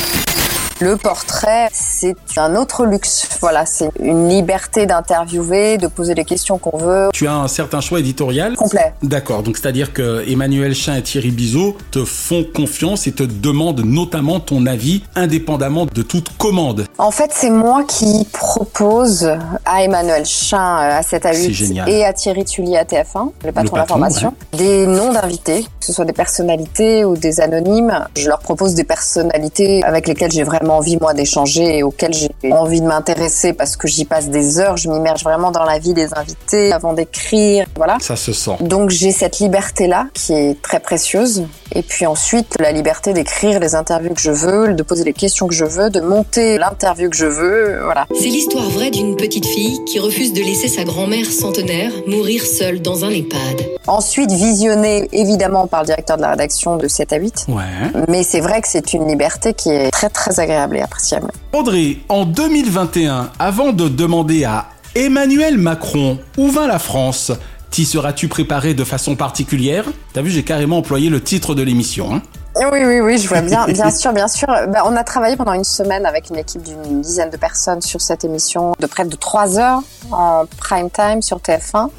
[0.82, 3.30] Le portrait, c'est un autre luxe.
[3.40, 7.10] Voilà, c'est une liberté d'interviewer, de poser les questions qu'on veut.
[7.14, 8.92] tu as un certain choix éditorial Complet.
[9.04, 13.82] D'accord, donc c'est-à-dire que Emmanuel Chin et Thierry Bizot te font confiance et te demandent
[13.86, 16.86] notamment ton avis indépendamment de toute commande.
[16.98, 19.30] En fait, c'est moi qui propose
[19.66, 21.90] à Emmanuel Chin euh, à 7 à C'est 8 génial.
[21.90, 26.06] et à Thierry Tully à TF1, le patron d'information, des noms d'invités, que ce soit
[26.06, 28.08] des personnalités ou des anonymes.
[28.18, 32.30] Je leur propose des personnalités avec lesquelles j'ai vraiment envie moi d'échanger et auxquelles j'ai
[32.52, 35.94] envie de m'intéresser parce que j'y passe des heures, je m'immerge vraiment dans la vie
[35.94, 37.98] des invités avant d'écrire, voilà.
[38.02, 38.58] Ça se sent.
[38.62, 41.44] Donc j'ai cette liberté-là qui est très précieuse.
[41.74, 45.48] Et puis ensuite, la liberté d'écrire les interviews que je veux, de poser les questions
[45.48, 48.08] que je veux, de monter l'interview que je veux, voilà.
[48.14, 52.82] C'est l'histoire vraie d'une petite fille qui refuse de laisser sa grand-mère centenaire mourir seule
[52.82, 53.66] dans un EHPAD.
[53.88, 57.46] Ensuite, visionné évidemment par le directeur de la rédaction de 7 à 8.
[57.48, 58.04] Ouais.
[58.10, 61.32] Mais c'est vrai que c'est une liberté qui est très très agréable et appréciable.
[61.54, 67.32] Audrey, en 2021, avant de demander à Emmanuel Macron où va la France,
[67.70, 69.86] t'y seras-tu préparé de façon particulière?
[70.14, 72.14] T'as vu, j'ai carrément employé le titre de l'émission.
[72.14, 72.22] Hein
[72.56, 74.48] Oui, oui, oui, je vois bien, bien sûr, bien sûr.
[74.48, 78.02] Ben, on a travaillé pendant une semaine avec une équipe d'une dizaine de personnes sur
[78.02, 81.90] cette émission de près de trois heures en prime time sur TF1.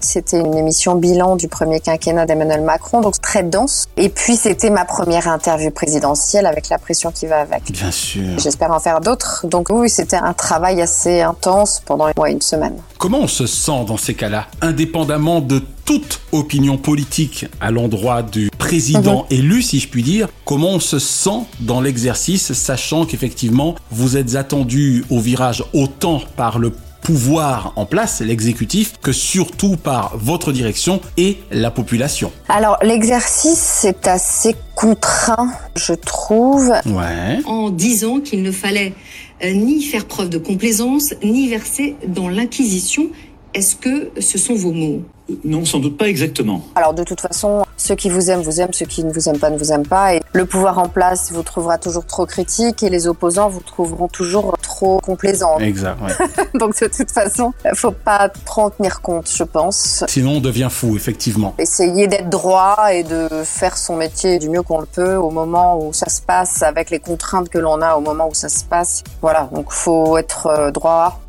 [0.00, 3.86] C'était une émission bilan du premier quinquennat d'Emmanuel Macron, donc très dense.
[3.96, 7.70] Et puis c'était ma première interview présidentielle avec la pression qui va avec.
[7.70, 8.38] Bien sûr.
[8.38, 9.46] J'espère en faire d'autres.
[9.46, 12.76] Donc oui, c'était un travail assez intense pendant ouais, une semaine.
[12.98, 18.50] Comment on se sent dans ces cas-là, indépendamment de toute opinion politique à l'endroit du
[18.58, 24.16] président élu, si je puis dire, comment on se sent dans l'exercice, sachant qu'effectivement, vous
[24.16, 30.52] êtes attendu au virage autant par le pouvoir en place, l'exécutif, que surtout par votre
[30.52, 32.30] direction et la population.
[32.48, 36.72] Alors l'exercice c'est assez contraint, je trouve.
[36.86, 37.40] Ouais.
[37.44, 38.94] En disant qu'il ne fallait
[39.42, 43.08] euh, ni faire preuve de complaisance, ni verser dans l'inquisition.
[43.54, 45.02] Est-ce que ce sont vos mots?
[45.44, 46.62] Non, sans doute pas exactement.
[46.74, 49.38] Alors de toute façon, ceux qui vous aiment vous aiment, ceux qui ne vous aiment
[49.38, 50.14] pas ne vous aiment pas.
[50.14, 54.08] Et le pouvoir en place vous trouvera toujours trop critique et les opposants vous trouveront
[54.08, 55.58] toujours trop complaisant.
[55.58, 56.26] Exact, ouais.
[56.58, 60.04] Donc de toute façon, faut pas trop en tenir compte, je pense.
[60.08, 61.54] Sinon, on devient fou, effectivement.
[61.58, 65.78] Essayer d'être droit et de faire son métier du mieux qu'on le peut au moment
[65.78, 68.64] où ça se passe, avec les contraintes que l'on a au moment où ça se
[68.64, 69.02] passe.
[69.20, 71.20] Voilà, donc faut être euh, droit,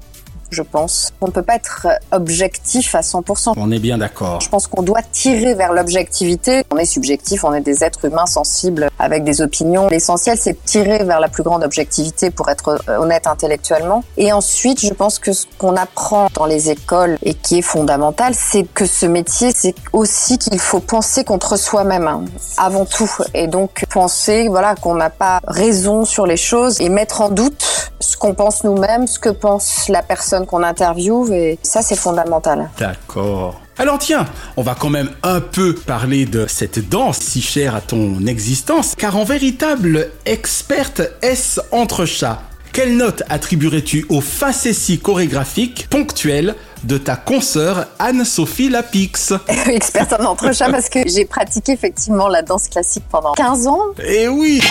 [0.54, 1.12] je pense.
[1.22, 3.54] On ne peut pas être objectif à 100%.
[3.58, 4.39] On est bien d'accord.
[4.42, 6.63] Je pense qu'on doit tirer vers l'objectivité.
[6.72, 9.88] On est subjectif, on est des êtres humains sensibles avec des opinions.
[9.89, 14.04] L'essentiel, c'est de tirer vers la plus grande objectivité pour être euh, honnête intellectuellement.
[14.18, 18.34] Et ensuite, je pense que ce qu'on apprend dans les écoles et qui est fondamental,
[18.36, 22.26] c'est que ce métier, c'est aussi qu'il faut penser contre soi-même, hein,
[22.58, 23.12] avant tout.
[23.34, 27.92] Et donc, penser, voilà, qu'on n'a pas raison sur les choses et mettre en doute
[28.04, 31.32] ce qu'on pense nous-mêmes, ce que pense la personne qu'on interviewe.
[31.32, 32.70] Et ça, c'est fondamental.
[32.78, 33.62] D'accord.
[33.80, 37.82] Alors tiens, on va quand même un peu parler de cette danse si chère à
[37.82, 42.39] ton existence, car en véritable experte S entre chats,
[42.72, 49.34] quelle note attribuerais-tu aux facéties chorégraphiques ponctuelles de ta consoeur Anne-Sophie Lapix
[49.67, 53.80] Experte en entrechat parce que j'ai pratiqué effectivement la danse classique pendant 15 ans.
[54.06, 54.62] Eh oui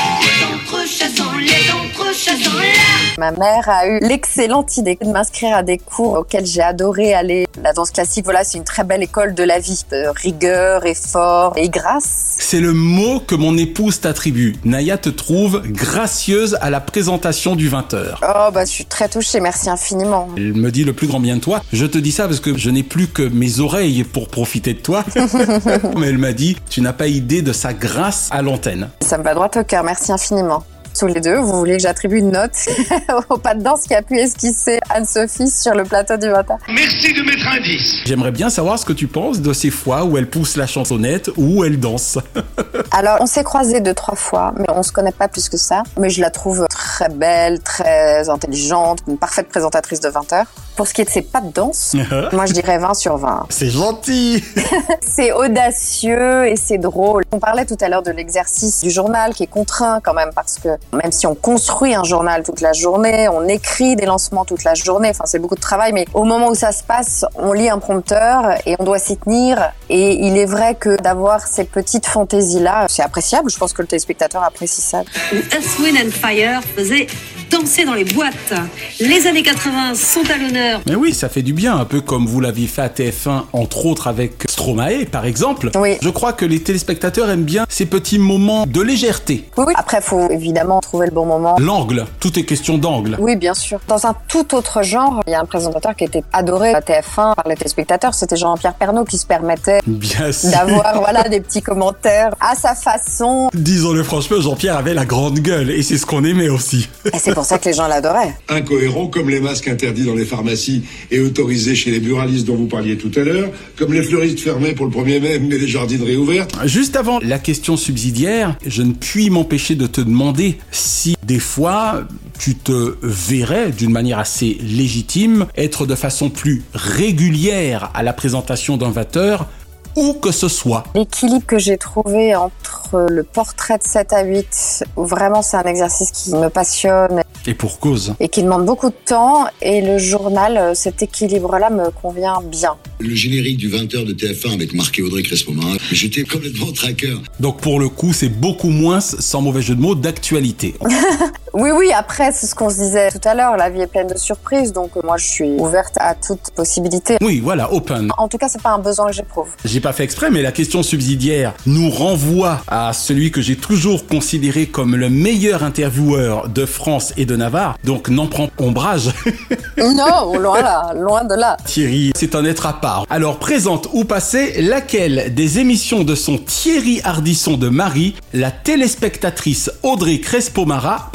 [3.18, 7.46] Ma mère a eu l'excellente idée de m'inscrire à des cours auxquels j'ai adoré aller.
[7.62, 9.84] La danse classique, voilà, c'est une très belle école de la vie.
[9.90, 12.36] De rigueur, effort et grâce.
[12.38, 14.56] C'est le mot que mon épouse t'attribue.
[14.64, 18.16] Naya te trouve gracieuse à la présentation du 20h.
[18.22, 20.28] Oh bah je suis très touchée, merci infiniment.
[20.36, 21.62] Elle me dit le plus grand bien de toi.
[21.72, 24.80] Je te dis ça parce que je n'ai plus que mes oreilles pour profiter de
[24.80, 25.04] toi.
[25.96, 28.90] Mais elle m'a dit, tu n'as pas idée de sa grâce à l'antenne.
[29.00, 30.64] Ça me va droit au cœur, merci infiniment.
[30.98, 32.52] Tous les deux, vous voulez que j'attribue une note
[33.30, 37.14] au pas de danse qui a pu esquisser Anne-Sophie sur le plateau du matin Merci
[37.14, 38.02] de mettre un 10.
[38.04, 41.30] J'aimerais bien savoir ce que tu penses de ces fois où elle pousse la chansonnette
[41.36, 42.18] ou où elle danse.
[42.90, 45.82] Alors, on s'est croisés deux, trois fois, mais on se connaît pas plus que ça.
[45.98, 50.46] Mais je la trouve très belle, très intelligente, une parfaite présentatrice de 20 heures.
[50.76, 51.94] Pour ce qui est de ses pas de danse,
[52.32, 53.46] moi je dirais 20 sur 20.
[53.50, 54.42] C'est gentil
[55.06, 57.24] C'est audacieux et c'est drôle.
[57.32, 60.58] On parlait tout à l'heure de l'exercice du journal qui est contraint quand même parce
[60.58, 64.64] que même si on construit un journal toute la journée, on écrit des lancements toute
[64.64, 67.52] la journée, enfin c'est beaucoup de travail, mais au moment où ça se passe, on
[67.52, 69.72] lit un prompteur et on doit s'y tenir.
[69.88, 73.50] Et il est vrai que d'avoir ces petites fantaisies-là, c'est appréciable.
[73.50, 75.02] Je pense que le téléspectateur apprécie ça.
[75.32, 77.06] Earth, Wind and Fire faisait
[77.52, 78.54] danser dans les boîtes.
[78.98, 80.80] Les années 80 sont à l'honneur.
[80.86, 83.86] Mais oui, ça fait du bien, un peu comme vous l'aviez fait à TF1, entre
[83.86, 85.70] autres avec Stromae, par exemple.
[85.76, 85.96] Oui.
[86.00, 89.48] Je crois que les téléspectateurs aiment bien ces petits moments de légèreté.
[89.56, 89.74] Oui, oui.
[89.76, 91.56] Après, faut évidemment trouver le bon moment.
[91.58, 93.16] L'angle, tout est question d'angle.
[93.20, 93.80] Oui, bien sûr.
[93.86, 97.34] Dans un tout autre genre, il y a un présentateur qui était adoré à TF1
[97.34, 98.14] par les téléspectateurs.
[98.14, 100.50] C'était Jean-Pierre Pernaut qui se permettait Bien sûr.
[100.50, 103.50] d'avoir voilà des petits commentaires à sa façon.
[103.52, 106.88] Disons-le franchement, Jean-Pierre avait la grande gueule et c'est ce qu'on aimait aussi.
[107.12, 108.36] Et c'est pour ça que les gens l'adoraient.
[108.48, 112.68] Incohérent comme les masques interdits dans les pharmacies et autorisés chez les buralistes dont vous
[112.68, 116.14] parliez tout à l'heure, comme les fleuristes fermés pour le 1er mai mais les jardineries
[116.14, 116.56] ouvertes.
[116.66, 122.04] Juste avant la question subsidiaire, je ne puis m'empêcher de te demander si des fois
[122.38, 128.76] tu te verrais d'une manière assez légitime être de façon plus régulière à la présentation
[128.76, 129.48] d'un vateur
[129.96, 130.84] où que ce soit.
[130.94, 135.64] L'équilibre que j'ai trouvé entre le portrait de 7 à 8, où vraiment c'est un
[135.64, 138.14] exercice qui me passionne, Et pour cause.
[138.20, 139.46] Et qui demande beaucoup de temps.
[139.60, 142.76] Et le journal, euh, cet équilibre-là me convient bien.
[143.00, 147.20] Le générique du 20h de TF1 avec marqué Audrey Crespo-Marin, j'étais complètement traqueur.
[147.40, 150.74] Donc pour le coup, c'est beaucoup moins, sans mauvais jeu de mots, d'actualité.
[151.54, 154.06] Oui, oui, après, c'est ce qu'on se disait tout à l'heure, la vie est pleine
[154.06, 157.18] de surprises, donc euh, moi je suis ouverte à toute possibilité.
[157.20, 158.10] Oui, voilà, open.
[158.16, 159.48] En tout cas, c'est pas un besoin que j'éprouve.
[159.62, 164.06] J'ai pas fait exprès, mais la question subsidiaire nous renvoie à celui que j'ai toujours
[164.06, 169.10] considéré comme le meilleur intervieweur de France et de Navarre, donc n'en prends ombrage.
[169.76, 171.58] non, loin là, loin de là.
[171.66, 173.04] Thierry, c'est un être à part.
[173.10, 179.70] Alors, présente ou passée, laquelle des émissions de son Thierry Hardisson de Marie, la téléspectatrice
[179.82, 181.10] Audrey Crespo-Mara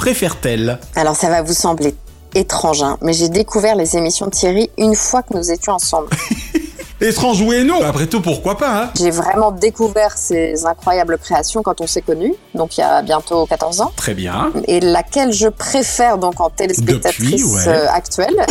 [0.95, 1.95] Alors ça va vous sembler
[2.35, 6.09] étrange, hein, mais j'ai découvert les émissions de Thierry une fois que nous étions ensemble.
[6.99, 11.61] Étrange oui et non, après tout pourquoi pas hein J'ai vraiment découvert ses incroyables créations
[11.61, 13.91] quand on s'est connus, donc il y a bientôt 14 ans.
[13.95, 14.51] Très bien.
[14.67, 17.67] Et laquelle je préfère donc en téléspectatrice Depuis, ouais.
[17.67, 18.35] euh, actuelle.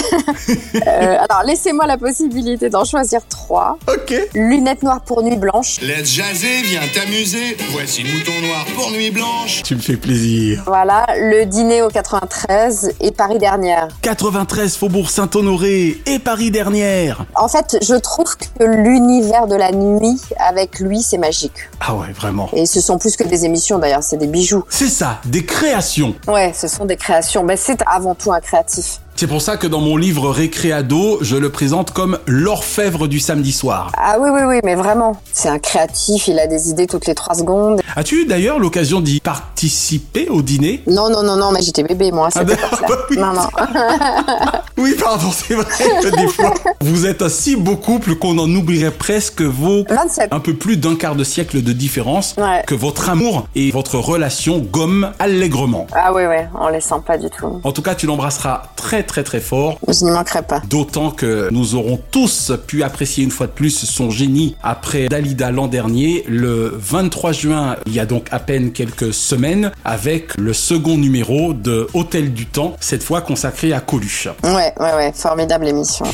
[0.86, 3.78] Euh, alors laissez-moi la possibilité d'en choisir trois.
[3.88, 4.14] Ok.
[4.34, 5.80] Lunettes noires pour nuit blanche.
[5.80, 7.56] Let's jaser, viens t'amuser.
[7.70, 9.62] Voici Mouton Noir pour Nuit Blanche.
[9.64, 10.62] Tu me fais plaisir.
[10.66, 13.88] Voilà, le dîner au 93 et Paris dernière.
[14.02, 17.24] 93 Faubourg Saint-Honoré et Paris dernière.
[17.34, 21.68] En fait, je trouve que l'univers de la nuit avec lui, c'est magique.
[21.80, 22.48] Ah ouais, vraiment.
[22.52, 24.64] Et ce sont plus que des émissions d'ailleurs, c'est des bijoux.
[24.68, 26.14] C'est ça, des créations.
[26.26, 27.42] Ouais, ce sont des créations.
[27.44, 29.00] Mais c'est avant tout un créatif.
[29.18, 33.50] C'est pour ça que dans mon livre Récréado, je le présente comme l'orfèvre du samedi
[33.50, 33.90] soir.
[33.96, 35.16] Ah oui, oui, oui, mais vraiment.
[35.32, 37.80] C'est un créatif, il a des idées toutes les trois secondes.
[37.96, 40.82] As-tu eu d'ailleurs l'occasion d'y participer au dîner?
[40.86, 42.82] Non, non, non, non, mais j'étais bébé, moi, Ah ben, pas ça.
[42.88, 43.16] bah oui.
[43.16, 43.46] Non, non.
[44.78, 45.64] Oui, pardon, c'est vrai
[46.02, 46.52] que des fois,
[46.82, 50.28] vous êtes un si beau couple qu'on en oublierait presque vos 27.
[50.34, 52.62] un peu plus d'un quart de siècle de différence Ouais.
[52.66, 55.86] que votre amour et votre relation gomment allègrement.
[55.94, 57.58] Ah oui, oui, on les sent pas du tout.
[57.64, 59.78] En tout cas, tu l'embrasseras très très très fort.
[59.88, 60.62] Je n'y manquerai pas.
[60.68, 65.50] D'autant que nous aurons tous pu apprécier une fois de plus son génie après Dalida
[65.50, 70.52] l'an dernier, le 23 juin, il y a donc à peine quelques semaines, avec le
[70.52, 74.28] second numéro de Hôtel du Temps, cette fois consacré à Coluche.
[74.44, 76.06] Ouais, ouais, ouais, formidable émission.
[76.08, 76.12] Oh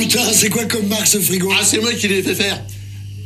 [0.00, 1.50] putain, c'est quoi comme marque ce frigo?
[1.52, 2.60] Ah, c'est moi qui l'ai fait faire.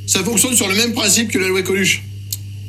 [0.07, 2.03] Ça fonctionne sur le même principe que la loi Coluche.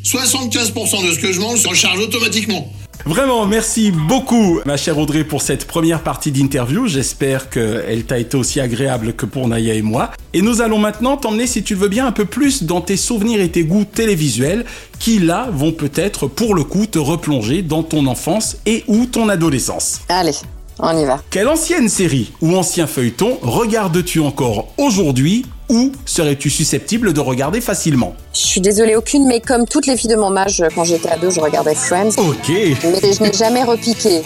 [0.04, 2.72] 75% de ce que je mange se recharge automatiquement.
[3.06, 6.88] Vraiment, merci beaucoup, ma chère Audrey, pour cette première partie d'interview.
[6.88, 10.12] J'espère qu'elle t'a été aussi agréable que pour Naya et moi.
[10.34, 12.98] Et nous allons maintenant t'emmener, si tu le veux bien, un peu plus dans tes
[12.98, 14.66] souvenirs et tes goûts télévisuels,
[15.00, 19.30] qui là vont peut-être, pour le coup, te replonger dans ton enfance et ou ton
[19.30, 20.02] adolescence.
[20.10, 20.36] Allez,
[20.80, 21.20] on y va.
[21.30, 28.16] Quelle ancienne série ou ancien feuilleton regardes-tu encore aujourd'hui ou serais-tu susceptible de regarder facilement?
[28.34, 31.30] Je suis désolée, aucune, mais comme toutes les filles de mon âge, quand j'étais ado,
[31.30, 32.12] je regardais Friends.
[32.18, 32.50] Ok.
[32.50, 34.22] Mais je n'ai jamais repiqué.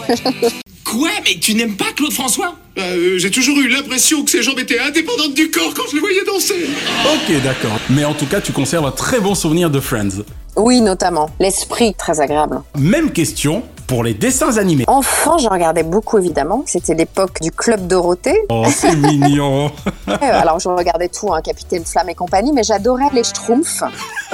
[0.86, 2.56] Quoi Mais tu n'aimes pas Claude François?
[2.78, 6.02] Euh, J'ai toujours eu l'impression que ses jambes étaient indépendantes du corps quand je les
[6.02, 6.66] voyais danser.
[7.14, 7.78] Ok, d'accord.
[7.90, 10.24] Mais en tout cas, tu conserves un très bon souvenir de Friends.
[10.56, 11.30] Oui, notamment.
[11.40, 12.62] L'esprit, très agréable.
[12.78, 14.84] Même question pour les dessins animés.
[14.88, 16.64] Enfant, je regardais beaucoup, évidemment.
[16.66, 18.40] C'était l'époque du Club Dorothée.
[18.50, 19.72] Oh, c'est mignon.
[20.22, 23.84] Alors, je regardais tout, hein, Capitaine Flamme et compagnie, mais j'adorais les Schtroumpfs.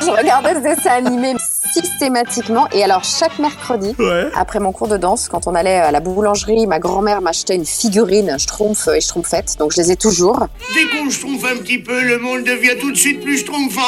[0.00, 1.34] je regardais ce dessin animé
[1.72, 2.66] systématiquement.
[2.72, 4.28] Et alors, chaque mercredi, Ouais.
[4.34, 7.64] après mon cours de danse, quand on allait à la boulangerie, ma grand-mère m'achetait une
[7.64, 9.56] figurine Schtroumpf et Schtroumpfette.
[9.58, 10.46] Donc, je les ai toujours.
[10.74, 13.80] Dès qu'on schtroumpfe un petit peu, le monde devient tout de suite plus schtroumpfant.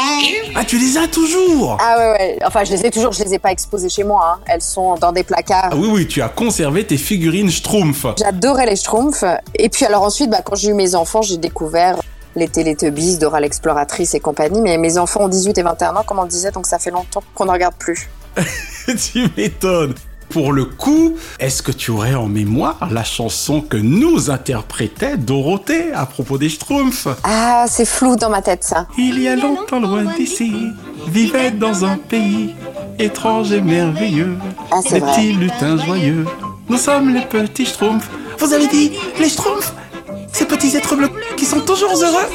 [0.54, 1.76] Ah, tu les as toujours?
[1.80, 2.38] Ah ouais, ouais.
[2.46, 4.34] Enfin, je les ai toujours, je les ai pas exposées chez moi.
[4.36, 4.40] hein.
[4.46, 5.70] Elles sont dans des placards.
[5.72, 8.06] Ah oui, oui, tu as conservé tes figurines Schtroumpf.
[8.18, 9.24] J'adorais les Schtroumpfs.
[9.54, 11.98] Et puis alors ensuite, bah, quand j'ai eu mes enfants, j'ai découvert
[12.36, 14.60] les Teletubbies, Dora l'exploratrice et compagnie.
[14.60, 16.90] Mais mes enfants ont 18 et 21 ans, comme on le disait, donc ça fait
[16.90, 18.08] longtemps qu'on ne regarde plus.
[18.86, 19.94] tu m'étonnes.
[20.32, 25.92] Pour le coup, est-ce que tu aurais en mémoire la chanson que nous interprétait Dorothée
[25.92, 27.06] à propos des Schtroumpfs?
[27.22, 28.86] Ah, c'est flou dans ma tête, ça.
[28.96, 30.54] Il y a longtemps loin d'ici,
[31.06, 32.54] vivait dans un pays
[32.98, 34.38] étrange et merveilleux.
[34.70, 35.12] Ah, c'est vrai.
[35.12, 36.24] petits lutins joyeux.
[36.66, 38.08] Nous sommes les petits Schtroumpfs.
[38.38, 39.74] Vous avez dit les Schtroumpfs?
[40.32, 42.26] Ces petits êtres bleus qui sont toujours heureux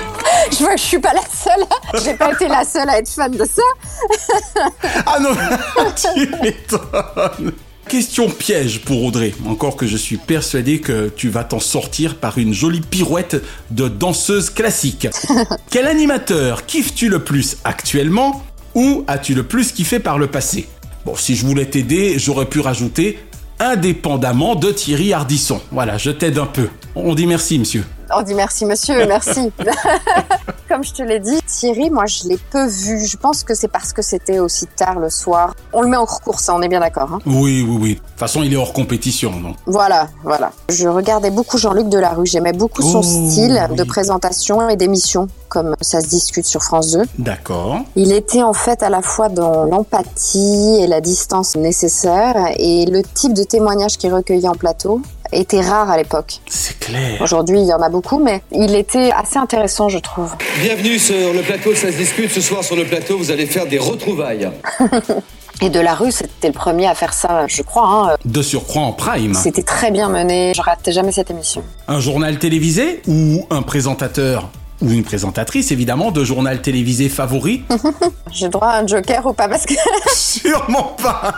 [0.51, 1.65] Je vois que je suis pas la seule.
[2.05, 4.61] J'ai pas été la seule à être fan de ça.
[5.07, 5.31] Ah non,
[5.95, 7.53] tu m'étonnes.
[7.89, 9.33] Question piège pour Audrey.
[9.45, 13.87] Encore que je suis persuadé que tu vas t'en sortir par une jolie pirouette de
[13.87, 15.07] danseuse classique.
[15.69, 18.43] Quel animateur kiffes-tu le plus actuellement
[18.75, 20.67] ou as-tu le plus kiffé par le passé?
[21.05, 23.19] Bon, si je voulais t'aider, j'aurais pu rajouter
[23.59, 25.61] indépendamment de Thierry Ardisson.
[25.71, 26.67] Voilà, je t'aide un peu.
[26.93, 27.85] On dit merci, monsieur.
[28.15, 29.51] On dit merci monsieur, merci.
[30.69, 33.05] Comme je te l'ai dit, Thierry, moi je l'ai peu vu.
[33.05, 35.53] Je pense que c'est parce que c'était aussi tard le soir.
[35.71, 37.09] On le met en cours, ça, on est bien d'accord.
[37.13, 37.93] Hein Oui, oui, oui.
[37.95, 39.55] De toute façon, il est hors compétition, donc.
[39.65, 40.51] voilà, voilà.
[40.69, 42.25] Je regardais beaucoup Jean-Luc Delarue.
[42.25, 46.91] J'aimais beaucoup son Oh, style de présentation et d'émission, comme ça se discute sur France
[46.91, 47.03] 2.
[47.19, 47.77] D'accord.
[47.95, 53.03] Il était en fait à la fois dans l'empathie et la distance nécessaire et le
[53.03, 56.39] type de témoignage qu'il recueillait en plateau était rare à l'époque.
[56.49, 57.21] C'est clair.
[57.21, 60.33] Aujourd'hui, il y en a beaucoup, mais il était assez intéressant, je trouve.
[60.61, 62.31] Bienvenue sur le plateau, ça se discute.
[62.31, 64.49] Ce soir sur le plateau, vous allez faire des retrouvailles.
[65.61, 67.87] Et de la rue, c'était le premier à faire ça, je crois.
[68.11, 68.15] hein.
[68.25, 69.33] De surcroît en prime.
[69.33, 70.53] C'était très bien mené.
[70.55, 71.63] Je ratais jamais cette émission.
[71.87, 74.49] Un journal télévisé ou un présentateur
[74.81, 77.63] ou une présentatrice, évidemment, de journal télévisé favori
[78.31, 79.73] J'ai droit à un joker ou pas Parce que
[80.13, 81.33] Sûrement pas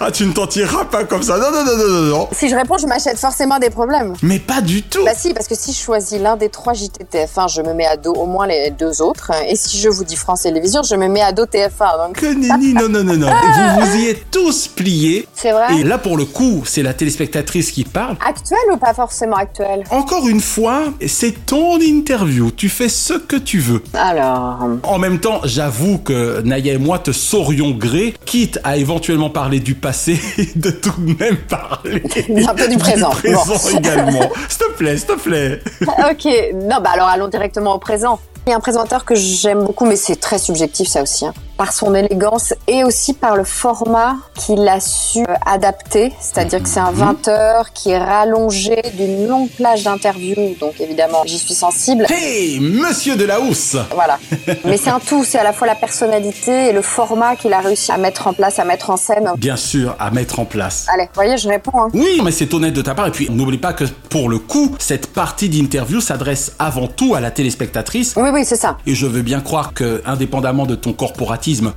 [0.00, 1.36] Ah, tu ne t'en tireras pas comme ça.
[1.38, 2.28] Non, non, non, non, non, non.
[2.32, 4.14] si je réponds, je m'achète forcément des problèmes.
[4.22, 5.04] Mais pas du tout.
[5.04, 7.96] Bah si, parce que si je choisis l'un des trois JTTF1, je me mets à
[7.96, 9.32] dos au moins les deux autres.
[9.48, 12.06] Et si je vous dis France Télévisions, je me mets à dos TF1.
[12.06, 12.16] Donc...
[12.16, 13.28] Que nenni, non, non, non, non.
[13.78, 15.26] Vous vous y êtes tous pliés.
[15.34, 18.16] C'est vrai Et là, pour le coup, c'est la téléspectatrice qui parle.
[18.24, 22.50] Actuel ou pas forcément actuel Encore une fois, c'est ton interview.
[22.50, 23.82] Tu fais ce que tu veux.
[23.92, 29.30] Alors, En même temps, j'avoue que Naya et moi te saurions gré, quitte à éventuellement
[29.30, 30.20] parler du passé,
[30.56, 32.02] de tout de même parler
[32.48, 33.10] un peu du présent.
[33.10, 33.78] présent Bon.
[33.78, 34.20] également.
[34.48, 35.60] S'il te plaît, s'il te plaît.
[35.82, 38.20] ok, non, bah alors allons directement au présent.
[38.46, 41.26] Il y a un présentateur que j'aime beaucoup, mais c'est très subjectif ça aussi.
[41.26, 41.34] hein.
[41.58, 46.12] Par son élégance et aussi par le format qu'il a su euh, adapter.
[46.20, 50.54] C'est-à-dire que c'est un 20 heures qui est rallongé d'une longue plage d'interviews.
[50.60, 52.06] Donc évidemment, j'y suis sensible.
[52.08, 54.18] Hey, monsieur de la housse Voilà.
[54.64, 57.60] Mais c'est un tout, c'est à la fois la personnalité et le format qu'il a
[57.60, 59.32] réussi à mettre en place, à mettre en scène.
[59.36, 60.86] Bien sûr, à mettre en place.
[60.94, 61.82] Allez, vous voyez, je réponds.
[61.82, 61.88] Hein.
[61.92, 63.08] Oui, mais c'est honnête de ta part.
[63.08, 67.20] Et puis, n'oublie pas que pour le coup, cette partie d'interview s'adresse avant tout à
[67.20, 68.14] la téléspectatrice.
[68.16, 68.78] Oui, oui, c'est ça.
[68.86, 70.92] Et je veux bien croire que, indépendamment de ton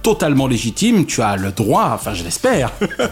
[0.01, 2.71] totalement légitime, tu as le droit, enfin je l'espère,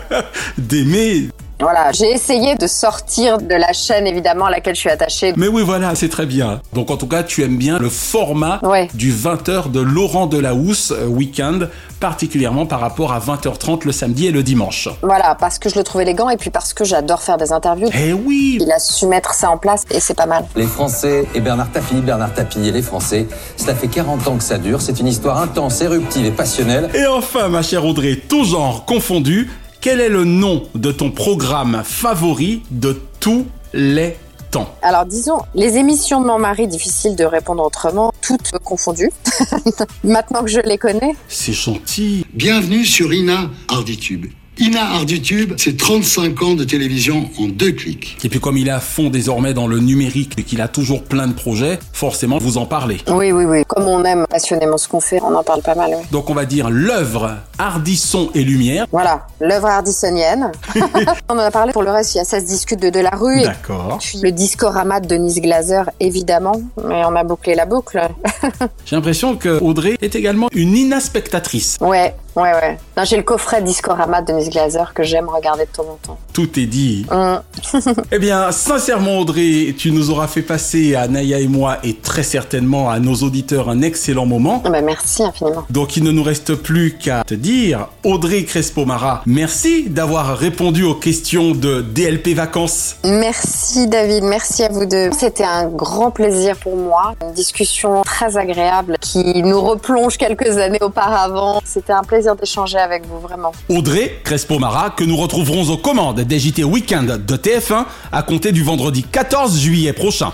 [0.58, 1.30] d'aimer.
[1.62, 5.34] Voilà, j'ai essayé de sortir de la chaîne évidemment à laquelle je suis attachée.
[5.36, 6.62] Mais oui, voilà, c'est très bien.
[6.74, 8.88] Donc en tout cas, tu aimes bien le format Ouais.
[8.93, 11.60] du 20h de Laurent Delahousse euh, week-end,
[12.00, 14.88] particulièrement par rapport à 20h30 le samedi et le dimanche.
[15.02, 17.89] Voilà, parce que je le trouve élégant et puis parce que j'adore faire des interviews.
[17.93, 20.45] Eh oui Il a su mettre ça en place et c'est pas mal.
[20.56, 23.28] Les Français et Bernard Tapie, Bernard Tapie et les Français.
[23.58, 24.82] Cela fait 40 ans que ça dure.
[24.82, 26.89] C'est une histoire intense, éruptive et passionnelle.
[26.93, 31.84] Et enfin, ma chère Audrey, tout genre confondu, quel est le nom de ton programme
[31.86, 34.18] favori de tous les
[34.52, 34.76] temps?
[34.82, 39.12] Alors disons, les émissions de mon mari, difficile de répondre autrement, toutes confondues.
[40.04, 41.15] Maintenant que je les connais.
[41.30, 42.26] C'est gentil.
[42.34, 44.26] Bienvenue sur Ina Arditube.
[44.60, 48.17] Ina Arditube, c'est 35 ans de télévision en deux clics.
[48.26, 51.04] Et puis comme il est à fond désormais dans le numérique et qu'il a toujours
[51.04, 52.98] plein de projets, forcément vous en parlez.
[53.08, 53.63] Oui, oui, oui.
[53.65, 56.04] Comme on aime passionnément ce qu'on fait, on en parle pas mal, oui.
[56.12, 58.86] Donc on va dire l'œuvre Hardisson et Lumière.
[58.91, 60.52] Voilà, l'œuvre hardissonienne.
[61.30, 63.39] on en a parlé pour le reste, il y a Ça se discute de Delarue.
[63.39, 64.00] et D'accord.
[64.02, 66.62] Puis le discorama de Denise Glaser, évidemment.
[66.86, 68.02] Mais on a bouclé la boucle.
[68.86, 71.78] J'ai l'impression que Audrey est également une inaspectatrice.
[71.80, 72.78] ouais, ouais, ouais.
[72.97, 76.19] Non, J'ai le coffret discorama de Denise Glaser que j'aime regarder de temps en temps.
[76.34, 77.06] Tout est dit.
[77.12, 77.41] Hum.
[78.12, 82.23] Eh bien, sincèrement, Audrey, tu nous auras fait passer à Naya et moi et très
[82.23, 84.62] certainement à nos auditeurs un excellent moment.
[84.65, 85.65] Ah bah, merci infiniment.
[85.69, 90.95] Donc il ne nous reste plus qu'à te dire, Audrey Crespo-Mara, merci d'avoir répondu aux
[90.95, 92.95] questions de DLP Vacances.
[93.04, 95.10] Merci David, merci à vous deux.
[95.17, 97.13] C'était un grand plaisir pour moi.
[97.21, 101.62] Une discussion très agréable qui nous replonge quelques années auparavant.
[101.65, 103.52] C'était un plaisir d'échanger avec vous, vraiment.
[103.68, 108.63] Audrey Crespo-Mara, que nous retrouverons aux commandes des JT Weekend de TF1 à compter du
[108.63, 110.34] vendredi 14 juillet prochain.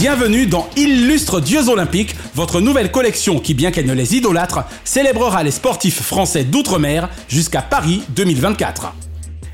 [0.00, 5.42] Bienvenue dans Illustre Dieux Olympiques, votre nouvelle collection qui, bien qu'elle ne les idolâtre, célébrera
[5.42, 8.92] les sportifs français d'outre-mer jusqu'à Paris 2024.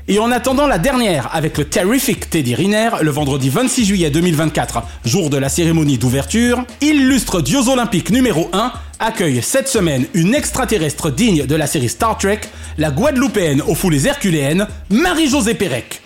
[0.07, 4.83] Et en attendant la dernière avec le Terrific Teddy Riner, le vendredi 26 juillet 2024,
[5.03, 11.09] jour de la cérémonie d'ouverture, Illustre Dieux Olympiques numéro 1 accueille cette semaine une extraterrestre
[11.09, 12.41] digne de la série Star Trek,
[12.77, 16.03] la Guadeloupéenne aux foulées herculéennes, Marie-Josée Pérec.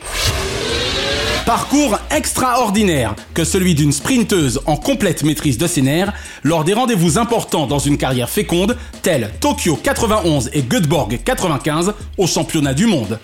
[1.46, 5.84] Parcours extraordinaire que celui d'une sprinteuse en complète maîtrise de ses
[6.44, 12.28] lors des rendez-vous importants dans une carrière féconde tels Tokyo 91 et Göteborg 95 au
[12.28, 13.20] championnat du monde.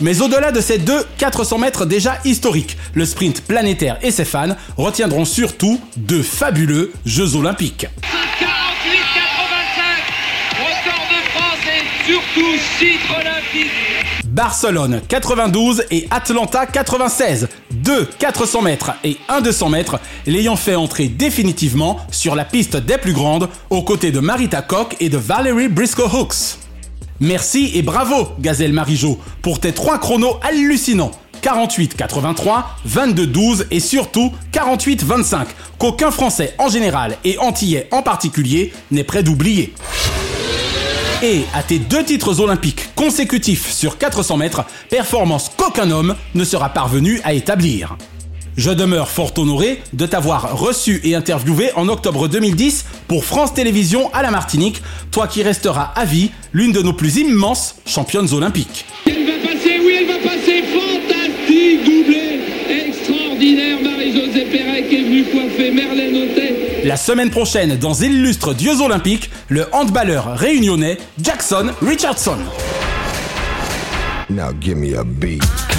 [0.00, 4.56] Mais au-delà de ces deux 400 mètres déjà historiques, le sprint planétaire et ses fans
[4.76, 7.86] retiendront surtout deux fabuleux Jeux Olympiques.
[8.40, 8.46] 48-85,
[10.58, 13.70] record de France et surtout titre olympique.
[14.26, 21.08] Barcelone 92 et Atlanta 96, deux 400 mètres et un 200 mètres, l'ayant fait entrer
[21.08, 25.68] définitivement sur la piste des plus grandes aux côtés de Marita Koch et de Valerie
[25.68, 26.58] Briscoe Hooks.
[27.20, 31.10] Merci et bravo, Gazelle Marijo, pour tes trois chronos hallucinants.
[31.42, 35.46] 48-83, 22-12 et surtout 48-25,
[35.78, 39.74] qu'aucun Français en général et Antillais en particulier n'est prêt d'oublier.
[41.22, 46.70] Et à tes deux titres olympiques consécutifs sur 400 mètres, performance qu'aucun homme ne sera
[46.70, 47.96] parvenu à établir.
[48.60, 54.12] Je demeure fort honoré de t'avoir reçu et interviewé en octobre 2010 pour France Télévisions
[54.12, 58.84] à la Martinique, toi qui resteras à vie l'une de nos plus immenses championnes olympiques.
[59.06, 60.62] Elle va passer, oui, elle va passer.
[60.74, 62.40] Fantastique doublé.
[62.86, 63.78] Extraordinaire.
[63.82, 66.82] Marie-Josée Pérec est venue coiffer Merlène Autet.
[66.84, 72.36] La semaine prochaine, dans Illustres Dieux Olympiques, le handballeur réunionnais Jackson Richardson.
[74.28, 75.69] Now give me a beat.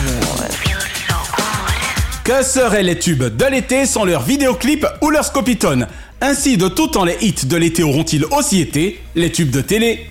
[2.31, 5.85] Que seraient les tubes de l'été sans leurs vidéoclips ou leurs scopitones
[6.21, 10.07] Ainsi, de tout temps, les hits de l'été auront-ils aussi été les tubes de télé?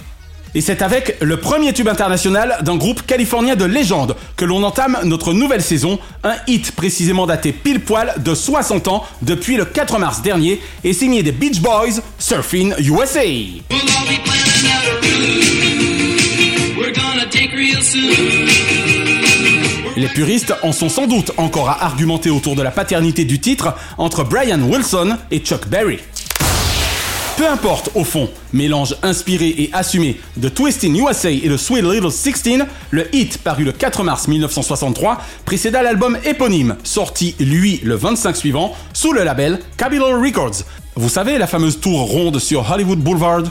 [0.55, 4.99] Et c'est avec le premier tube international d'un groupe californien de légende que l'on entame
[5.05, 9.99] notre nouvelle saison, un hit précisément daté pile poil de 60 ans depuis le 4
[9.99, 13.25] mars dernier et signé des Beach Boys, Surfing USA.
[19.97, 23.75] Les puristes en sont sans doute encore à argumenter autour de la paternité du titre
[23.99, 25.99] entre Brian Wilson et Chuck Berry.
[27.37, 32.13] Peu importe au fond, mélange inspiré et assumé de Twisting USA et de Sweet Little
[32.13, 38.37] 16, le hit paru le 4 mars 1963 précéda l'album éponyme, sorti lui le 25
[38.37, 40.65] suivant sous le label Capitol Records.
[40.97, 43.45] Vous savez la fameuse tour ronde sur Hollywood Boulevard?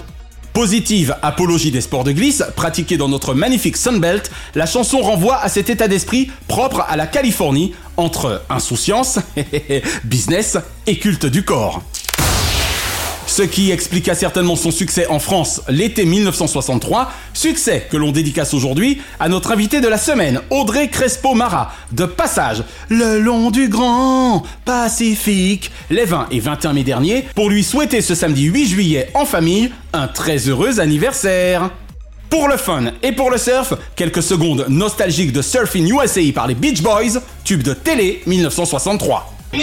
[0.54, 5.50] Positive apologie des sports de glisse pratiqués dans notre magnifique Sunbelt, la chanson renvoie à
[5.50, 9.20] cet état d'esprit propre à la Californie entre insouciance,
[10.04, 11.84] business et culte du corps.
[13.40, 19.02] Ce qui expliqua certainement son succès en France l'été 1963, succès que l'on dédicace aujourd'hui
[19.18, 25.72] à notre invité de la semaine, Audrey Crespo-Mara, de passage le long du grand Pacifique
[25.90, 29.72] les 20 et 21 mai dernier pour lui souhaiter ce samedi 8 juillet en famille
[29.94, 31.70] un très heureux anniversaire.
[32.30, 36.56] Pour le fun et pour le surf, quelques secondes nostalgiques de Surfing USA par les
[36.56, 39.34] Beach Boys, tube de télé 1963.
[39.54, 39.62] Will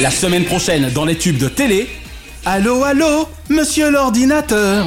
[0.00, 1.88] La semaine prochaine dans les tubes de télé,
[2.44, 4.86] Allô, allô, monsieur l'ordinateur.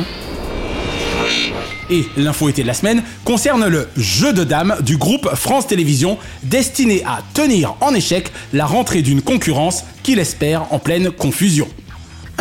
[1.90, 6.18] Et l'info été de la semaine concerne le jeu de dames du groupe France Télévisions
[6.44, 11.68] destiné à tenir en échec la rentrée d'une concurrence qu'il espère en pleine confusion.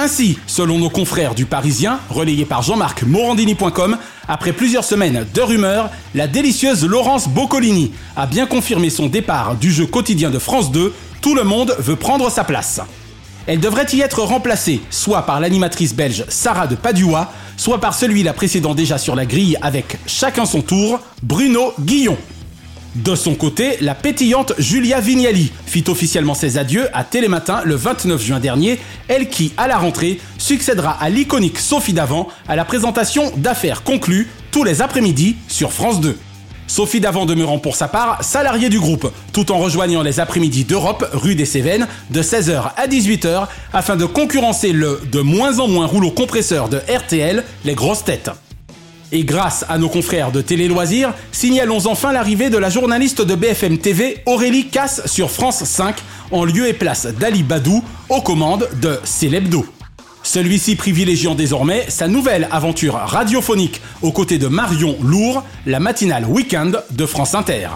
[0.01, 5.91] Ainsi, selon nos confrères du Parisien, relayé par Jean-Marc Morandini.com, après plusieurs semaines de rumeurs,
[6.15, 10.95] la délicieuse Laurence Boccolini a bien confirmé son départ du jeu quotidien de France 2,
[11.21, 12.81] Tout le monde veut prendre sa place.
[13.49, 18.33] Elle devrait y être remplacée soit par l'animatrice belge Sarah de Padua, soit par celui-là
[18.35, 22.17] précédent déjà sur la grille avec chacun son tour, Bruno Guillon.
[23.05, 28.21] De son côté, la pétillante Julia Vignali fit officiellement ses adieux à Télématin le 29
[28.21, 33.31] juin dernier, elle qui, à la rentrée, succédera à l'iconique Sophie Davant à la présentation
[33.37, 36.19] d'affaires conclues tous les après-midi sur France 2.
[36.67, 41.09] Sophie Davant demeurant pour sa part salariée du groupe, tout en rejoignant les après-midi d'Europe,
[41.13, 45.87] rue des Cévennes, de 16h à 18h, afin de concurrencer le de moins en moins
[45.87, 48.33] rouleau compresseur de RTL, les grosses têtes.
[49.11, 53.35] Et grâce à nos confrères de Télé Loisirs, signalons enfin l'arrivée de la journaliste de
[53.35, 55.97] BFM TV Aurélie Casse sur France 5,
[56.31, 59.65] en lieu et place d'Ali Badou, aux commandes de Célébdo.
[60.23, 66.83] Celui-ci privilégiant désormais sa nouvelle aventure radiophonique aux côtés de Marion Lourd, la matinale Weekend
[66.91, 67.69] de France Inter.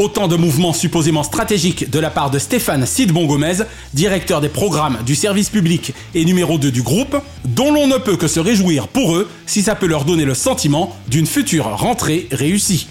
[0.00, 3.58] Autant de mouvements supposément stratégiques de la part de Stéphane Sidbon Gomez,
[3.92, 8.16] directeur des programmes du service public et numéro 2 du groupe, dont l'on ne peut
[8.16, 12.28] que se réjouir pour eux si ça peut leur donner le sentiment d'une future rentrée
[12.32, 12.88] réussie.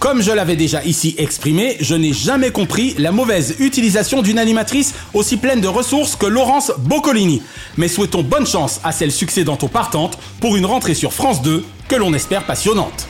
[0.00, 4.92] Comme je l'avais déjà ici exprimé, je n'ai jamais compris la mauvaise utilisation d'une animatrice
[5.14, 7.40] aussi pleine de ressources que Laurence Boccolini.
[7.78, 11.64] Mais souhaitons bonne chance à celle succédant aux partantes pour une rentrée sur France 2
[11.88, 13.08] que l'on espère passionnante.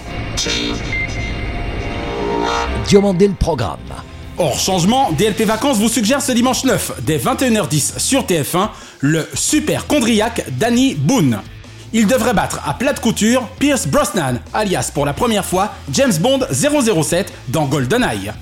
[2.90, 3.78] Diomandé le programme.
[4.36, 9.86] Hors changement, DLP Vacances vous suggère ce dimanche 9, dès 21h10 sur TF1, le super
[9.86, 11.38] chondriaque Danny Boone.
[11.92, 16.40] Il devrait battre à plate couture Pierce Brosnan, alias pour la première fois James Bond
[16.50, 18.32] 007 dans GoldenEye.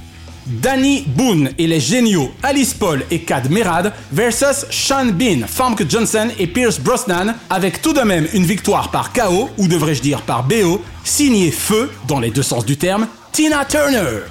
[0.46, 6.28] Danny Boone et les géniaux Alice Paul et Cad Merad versus Sean Bean, Famke Johnson
[6.38, 10.44] et Pierce Brosnan avec tout de même une victoire par KO, ou devrais-je dire par
[10.44, 13.07] BO, signé Feu, dans les deux sens du terme,
[13.39, 14.24] Tina Turner.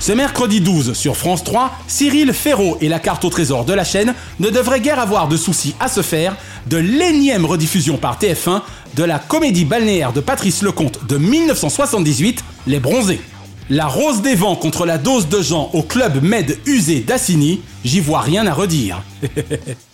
[0.00, 3.84] Ce mercredi 12 sur France 3, Cyril Ferraud et la carte au trésor de la
[3.84, 6.36] chaîne ne devraient guère avoir de soucis à se faire
[6.66, 8.60] de l'énième rediffusion par TF1
[8.96, 13.22] de la comédie balnéaire de Patrice Lecomte de 1978, Les Bronzés.
[13.70, 18.00] La rose des vents contre la dose de gens au club Med usé d'Assigny, j'y
[18.00, 19.02] vois rien à redire.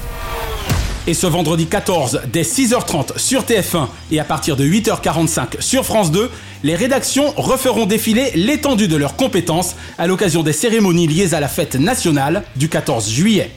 [1.08, 6.12] Et ce vendredi 14, dès 6h30 sur TF1 et à partir de 8h45 sur France
[6.12, 6.30] 2,
[6.62, 11.48] les rédactions referont défiler l'étendue de leurs compétences à l'occasion des cérémonies liées à la
[11.48, 13.50] fête nationale du 14 juillet.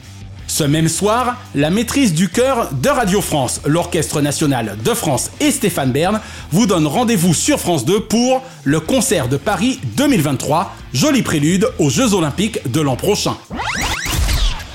[0.48, 5.52] Ce même soir, la maîtrise du chœur de Radio France, l'Orchestre national de France et
[5.52, 6.20] Stéphane Bern
[6.50, 11.90] vous donnent rendez-vous sur France 2 pour le concert de Paris 2023, joli prélude aux
[11.90, 13.36] Jeux Olympiques de l'an prochain.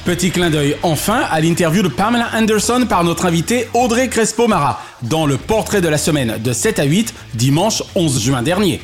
[0.06, 5.28] Petit clin d'œil enfin à l'interview de Pamela Anderson par notre invité Audrey Crespo-Mara dans
[5.28, 8.82] le portrait de la semaine de 7 à 8 dimanche 11 juin dernier.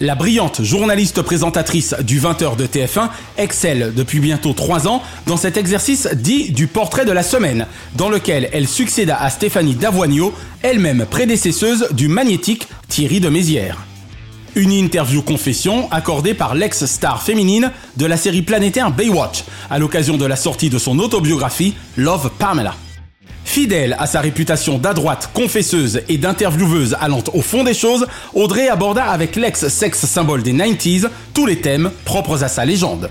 [0.00, 5.58] La brillante journaliste présentatrice du 20h de TF1 excelle depuis bientôt 3 ans dans cet
[5.58, 10.32] exercice dit du portrait de la semaine, dans lequel elle succéda à Stéphanie Davoigneau,
[10.62, 13.84] elle-même prédécesseuse du magnétique Thierry de Mézières.
[14.56, 20.24] Une interview confession accordée par l'ex-star féminine de la série planétaire Baywatch à l'occasion de
[20.24, 22.74] la sortie de son autobiographie Love Pamela.
[23.44, 29.04] Fidèle à sa réputation d'adroite, confesseuse et d'intervieweuse allant au fond des choses, Audrey aborda
[29.04, 33.10] avec l'ex-sexe symbole des 90s tous les thèmes propres à sa légende.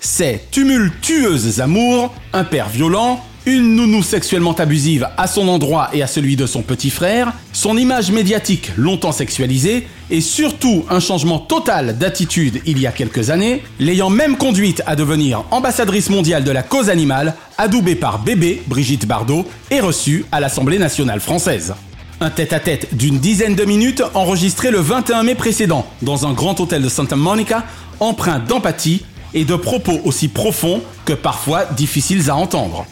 [0.00, 6.06] Ses tumultueuses amours, un père violent, une nounou sexuellement abusive à son endroit et à
[6.06, 11.96] celui de son petit frère, son image médiatique longtemps sexualisée, et surtout un changement total
[11.96, 16.62] d'attitude il y a quelques années, l'ayant même conduite à devenir ambassadrice mondiale de la
[16.62, 21.74] cause animale, adoubée par bébé Brigitte Bardot et reçue à l'Assemblée nationale française.
[22.20, 26.82] Un tête-à-tête d'une dizaine de minutes enregistré le 21 mai précédent dans un grand hôtel
[26.82, 27.64] de Santa Monica,
[28.00, 32.84] empreint d'empathie et de propos aussi profonds que parfois difficiles à entendre.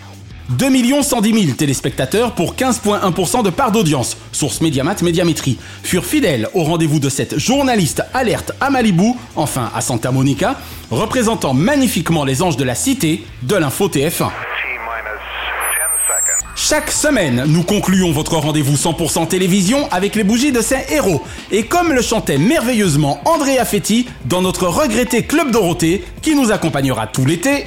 [0.50, 6.62] 2 110 000 téléspectateurs pour 15,1% de part d'audience, source Mediamat Médiamétrie, furent fidèles au
[6.62, 10.56] rendez-vous de cette journaliste alerte à Malibu, enfin à Santa Monica,
[10.90, 14.30] représentant magnifiquement les anges de la cité de l'info TF1.
[16.56, 21.22] Chaque semaine, nous concluons votre rendez-vous 100% télévision avec les bougies de ces héros.
[21.52, 27.06] Et comme le chantait merveilleusement Andrea Fetti dans notre regretté Club Dorothée, qui nous accompagnera
[27.06, 27.66] tout l'été.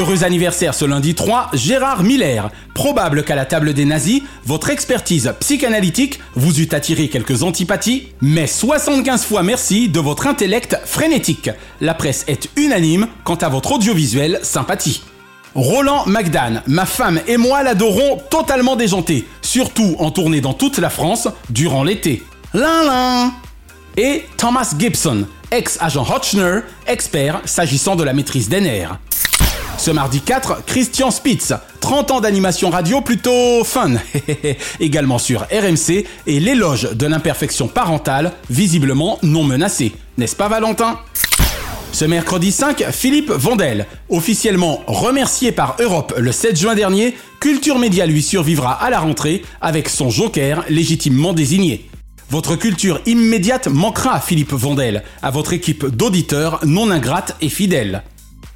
[0.00, 2.50] Heureux anniversaire ce lundi 3, Gérard Miller.
[2.72, 8.46] Probable qu'à la table des nazis, votre expertise psychanalytique vous eût attiré quelques antipathies, mais
[8.46, 11.50] 75 fois merci de votre intellect frénétique.
[11.82, 15.02] La presse est unanime quant à votre audiovisuel sympathie.
[15.54, 20.88] Roland McDan, ma femme et moi l'adorons totalement déjanté, surtout en tournée dans toute la
[20.88, 22.22] France durant l'été.
[22.54, 23.34] Lin
[23.98, 28.98] Et Thomas Gibson, ex-agent Hotchner, expert s'agissant de la maîtrise des nerfs.
[29.80, 33.92] Ce mardi 4, Christian Spitz, 30 ans d'animation radio plutôt fun,
[34.80, 39.92] également sur RMC, et l'éloge de l'imperfection parentale, visiblement non menacée.
[40.18, 40.98] N'est-ce pas Valentin?
[41.92, 48.04] Ce mercredi 5, Philippe Vandel, officiellement remercié par Europe le 7 juin dernier, Culture Média
[48.04, 51.88] lui survivra à la rentrée avec son joker légitimement désigné.
[52.28, 58.02] Votre culture immédiate manquera à Philippe Vandel, à votre équipe d'auditeurs non ingrates et fidèles.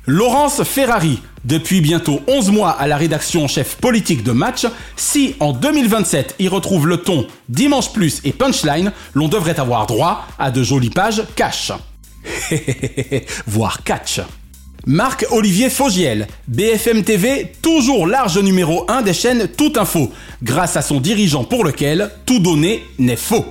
[0.06, 5.34] Laurence Ferrari, depuis bientôt 11 mois à la rédaction en chef politique de Match, si
[5.40, 10.50] en 2027 il retrouve le ton Dimanche Plus et Punchline, l'on devrait avoir droit à
[10.50, 11.72] de jolies pages cash.
[13.46, 14.20] voire catch.
[14.86, 21.00] Marc-Olivier Fogiel, BFM TV, toujours large numéro 1 des chaînes Tout Info, grâce à son
[21.00, 23.46] dirigeant pour lequel tout donné n'est faux.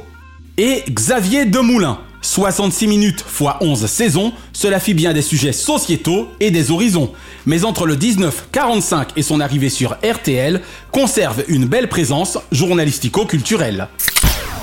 [0.60, 6.50] Et Xavier Demoulin, 66 minutes x 11 saisons, cela fit bien des sujets sociétaux et
[6.50, 7.12] des horizons.
[7.46, 10.62] Mais entre le 1945 et son arrivée sur RTL,
[10.92, 13.88] conserve une belle présence journalistico-culturelle.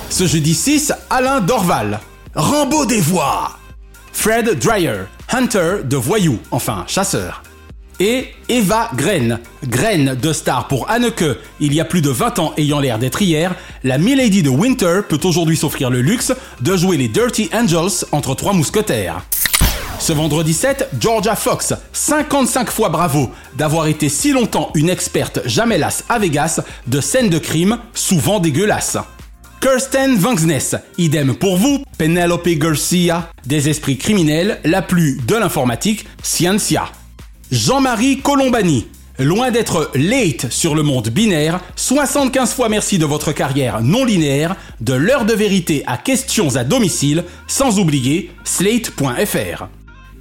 [0.09, 2.01] Ce jeudi 6, Alain Dorval.
[2.35, 3.57] Rambo des voix
[4.13, 7.43] Fred Dreyer, hunter de voyous, enfin chasseur.
[8.03, 12.51] Et Eva Green, graine de star pour Anneke, il y a plus de 20 ans
[12.57, 16.97] ayant l'air d'être hier, la Milady de Winter peut aujourd'hui s'offrir le luxe de jouer
[16.97, 19.21] les Dirty Angels entre trois mousquetaires.
[19.99, 25.77] Ce vendredi 7, Georgia Fox, 55 fois bravo d'avoir été si longtemps une experte jamais
[25.77, 28.97] lasse à Vegas de scènes de crime souvent dégueulasses.
[29.61, 36.89] Kirsten Vangsness, idem pour vous, Penelope Garcia, des esprits criminels, la plus de l'informatique, Scientia.
[37.51, 38.87] Jean-Marie Colombani,
[39.19, 44.55] loin d'être late sur le monde binaire, 75 fois merci de votre carrière non linéaire,
[44.79, 49.67] de l'heure de vérité à questions à domicile, sans oublier slate.fr.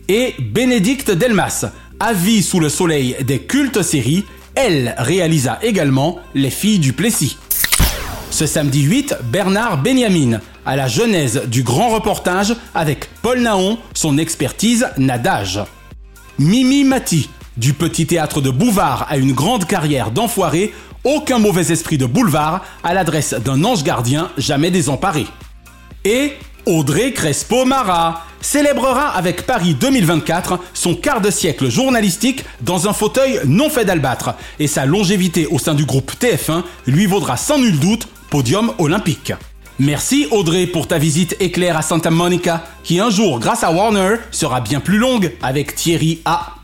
[0.08, 1.66] Et Bénédicte Delmas,
[2.00, 4.24] avis sous le soleil des cultes séries,
[4.56, 7.36] elle réalisa également Les filles du Plessis.
[8.32, 14.18] Ce samedi 8, Bernard Benjamin, à la genèse du grand reportage avec Paul Naon, son
[14.18, 15.60] expertise nadage.
[16.40, 17.28] Mimi Mati,
[17.58, 20.72] du petit théâtre de Bouvard à une grande carrière d'enfoiré,
[21.04, 25.26] aucun mauvais esprit de boulevard à l'adresse d'un ange gardien jamais désemparé.
[26.06, 26.32] Et
[26.64, 33.68] Audrey Crespo-Mara célébrera avec Paris 2024 son quart de siècle journalistique dans un fauteuil non
[33.68, 38.08] fait d'albâtre et sa longévité au sein du groupe TF1 lui vaudra sans nul doute
[38.30, 39.34] podium olympique.
[39.80, 44.16] Merci Audrey pour ta visite éclair à Santa Monica qui un jour grâce à Warner
[44.30, 46.56] sera bien plus longue avec Thierry A.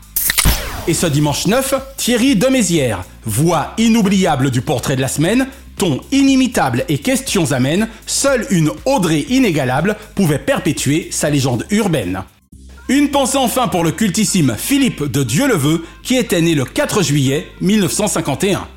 [0.87, 5.47] Et ce dimanche 9, Thierry Demézières, voix inoubliable du portrait de la semaine,
[5.77, 12.21] ton inimitable et questions amènes, seule une Audrey inégalable pouvait perpétuer sa légende urbaine.
[12.87, 17.47] Une pensée enfin pour le cultissime Philippe de Dieu-le-Veut, qui était né le 4 juillet
[17.61, 18.67] 1951.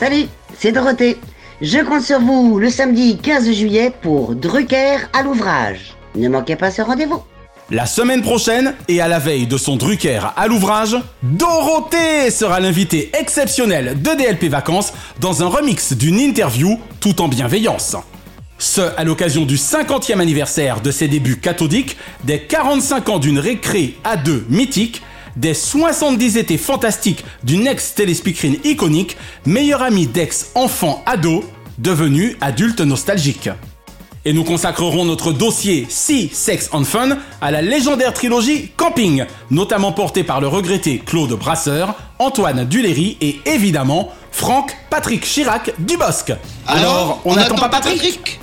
[0.00, 0.26] Salut,
[0.58, 1.18] c'est Dorothée.
[1.64, 5.94] Je compte sur vous le samedi 15 juillet pour Drucker à l'ouvrage.
[6.16, 7.22] Ne manquez pas ce rendez-vous.
[7.70, 13.12] La semaine prochaine, et à la veille de son Drucker à l'ouvrage, Dorothée sera l'invité
[13.16, 17.94] exceptionnel de DLP Vacances dans un remix d'une interview tout en bienveillance.
[18.58, 23.96] Ce à l'occasion du 50e anniversaire de ses débuts cathodiques, des 45 ans d'une récré
[24.02, 25.00] à deux mythique,
[25.36, 31.02] des 70 étés fantastiques d'une ex-téléspeakerine iconique, meilleure amie d'ex-enfant
[31.78, 33.50] ado, devenu adulte nostalgique.
[34.24, 39.92] Et nous consacrerons notre dossier Si Sex and Fun à la légendaire trilogie Camping, notamment
[39.92, 46.32] portée par le regretté Claude Brasseur, Antoine Duléry et évidemment Franck Patrick Chirac Dubosc.
[46.68, 48.38] Alors, on n'attend pas Patrick,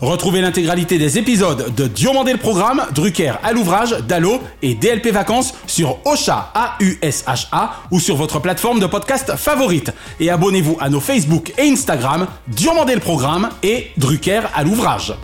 [0.00, 5.52] Retrouvez l'intégralité des épisodes de Diomandé le Programme, Drucker à l'ouvrage, Dallo et DLP Vacances
[5.66, 9.92] sur Ocha, A-U-S-H-A ou sur votre plateforme de podcast favorite.
[10.18, 15.14] Et abonnez-vous à nos Facebook et Instagram, Diomandé le Programme et Drucker à l'ouvrage.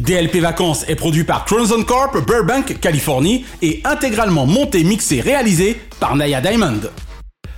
[0.00, 6.14] DLP Vacances est produit par Crimson Corp, Burbank, Californie et intégralement monté, mixé, réalisé par
[6.14, 6.80] Naya Diamond.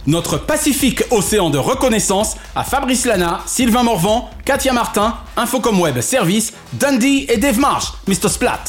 [0.09, 6.54] Notre pacifique océan de reconnaissance à Fabrice Lana, Sylvain Morvan, Katia Martin, Infocom Web Service,
[6.72, 8.30] Dundee et Dave Marsh, Mr.
[8.30, 8.64] Splat.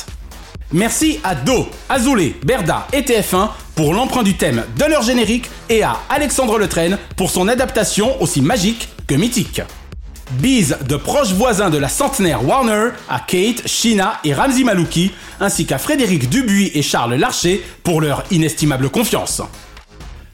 [0.74, 5.82] Merci à Do, Azoulay, Berda et TF1 pour l'emprunt du thème de leur générique et
[5.82, 9.62] à Alexandre Letraine pour son adaptation aussi magique que mythique.
[10.32, 15.66] Bise de proches voisins de la centenaire Warner à Kate, Shina et Ramzi Malouki, ainsi
[15.66, 19.42] qu'à Frédéric Dubuis et Charles Larcher pour leur inestimable confiance.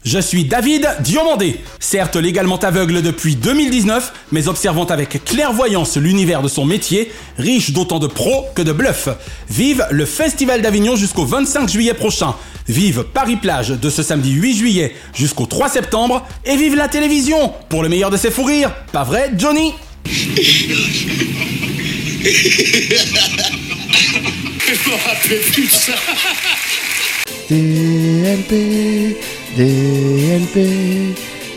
[0.05, 6.47] Je suis David Diomandé, certes légalement aveugle depuis 2019, mais observant avec clairvoyance l'univers de
[6.47, 9.09] son métier, riche d'autant de pros que de bluffs.
[9.49, 12.35] Vive le Festival d'Avignon jusqu'au 25 juillet prochain.
[12.67, 16.27] Vive Paris-Plage de ce samedi 8 juillet jusqu'au 3 septembre.
[16.45, 18.75] Et vive la télévision pour le meilleur de ses fous rires.
[18.91, 19.73] Pas vrai, Johnny?
[27.47, 29.15] DLP,
[29.55, 30.57] DLP,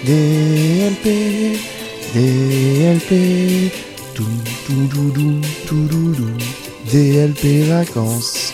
[0.05, 1.59] DLP,
[2.12, 3.72] DLP,
[4.14, 4.24] tout,
[4.66, 8.53] tout, tout, tout, tout, tout, tout, DLP vacances.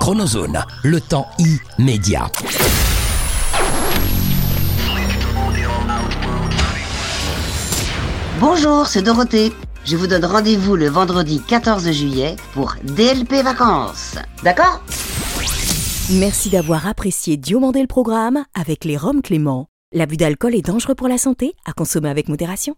[0.00, 1.28] Chronozone, le temps
[1.78, 2.26] immédiat.
[8.40, 9.52] Bonjour, c'est Dorothée.
[9.86, 14.16] Je vous donne rendez-vous le vendredi 14 juillet pour DLP Vacances.
[14.42, 14.82] D'accord?
[16.10, 19.68] Merci d'avoir apprécié Diomandé le programme avec les Roms Clément.
[19.92, 22.74] L'abus d'alcool est dangereux pour la santé, à consommer avec modération.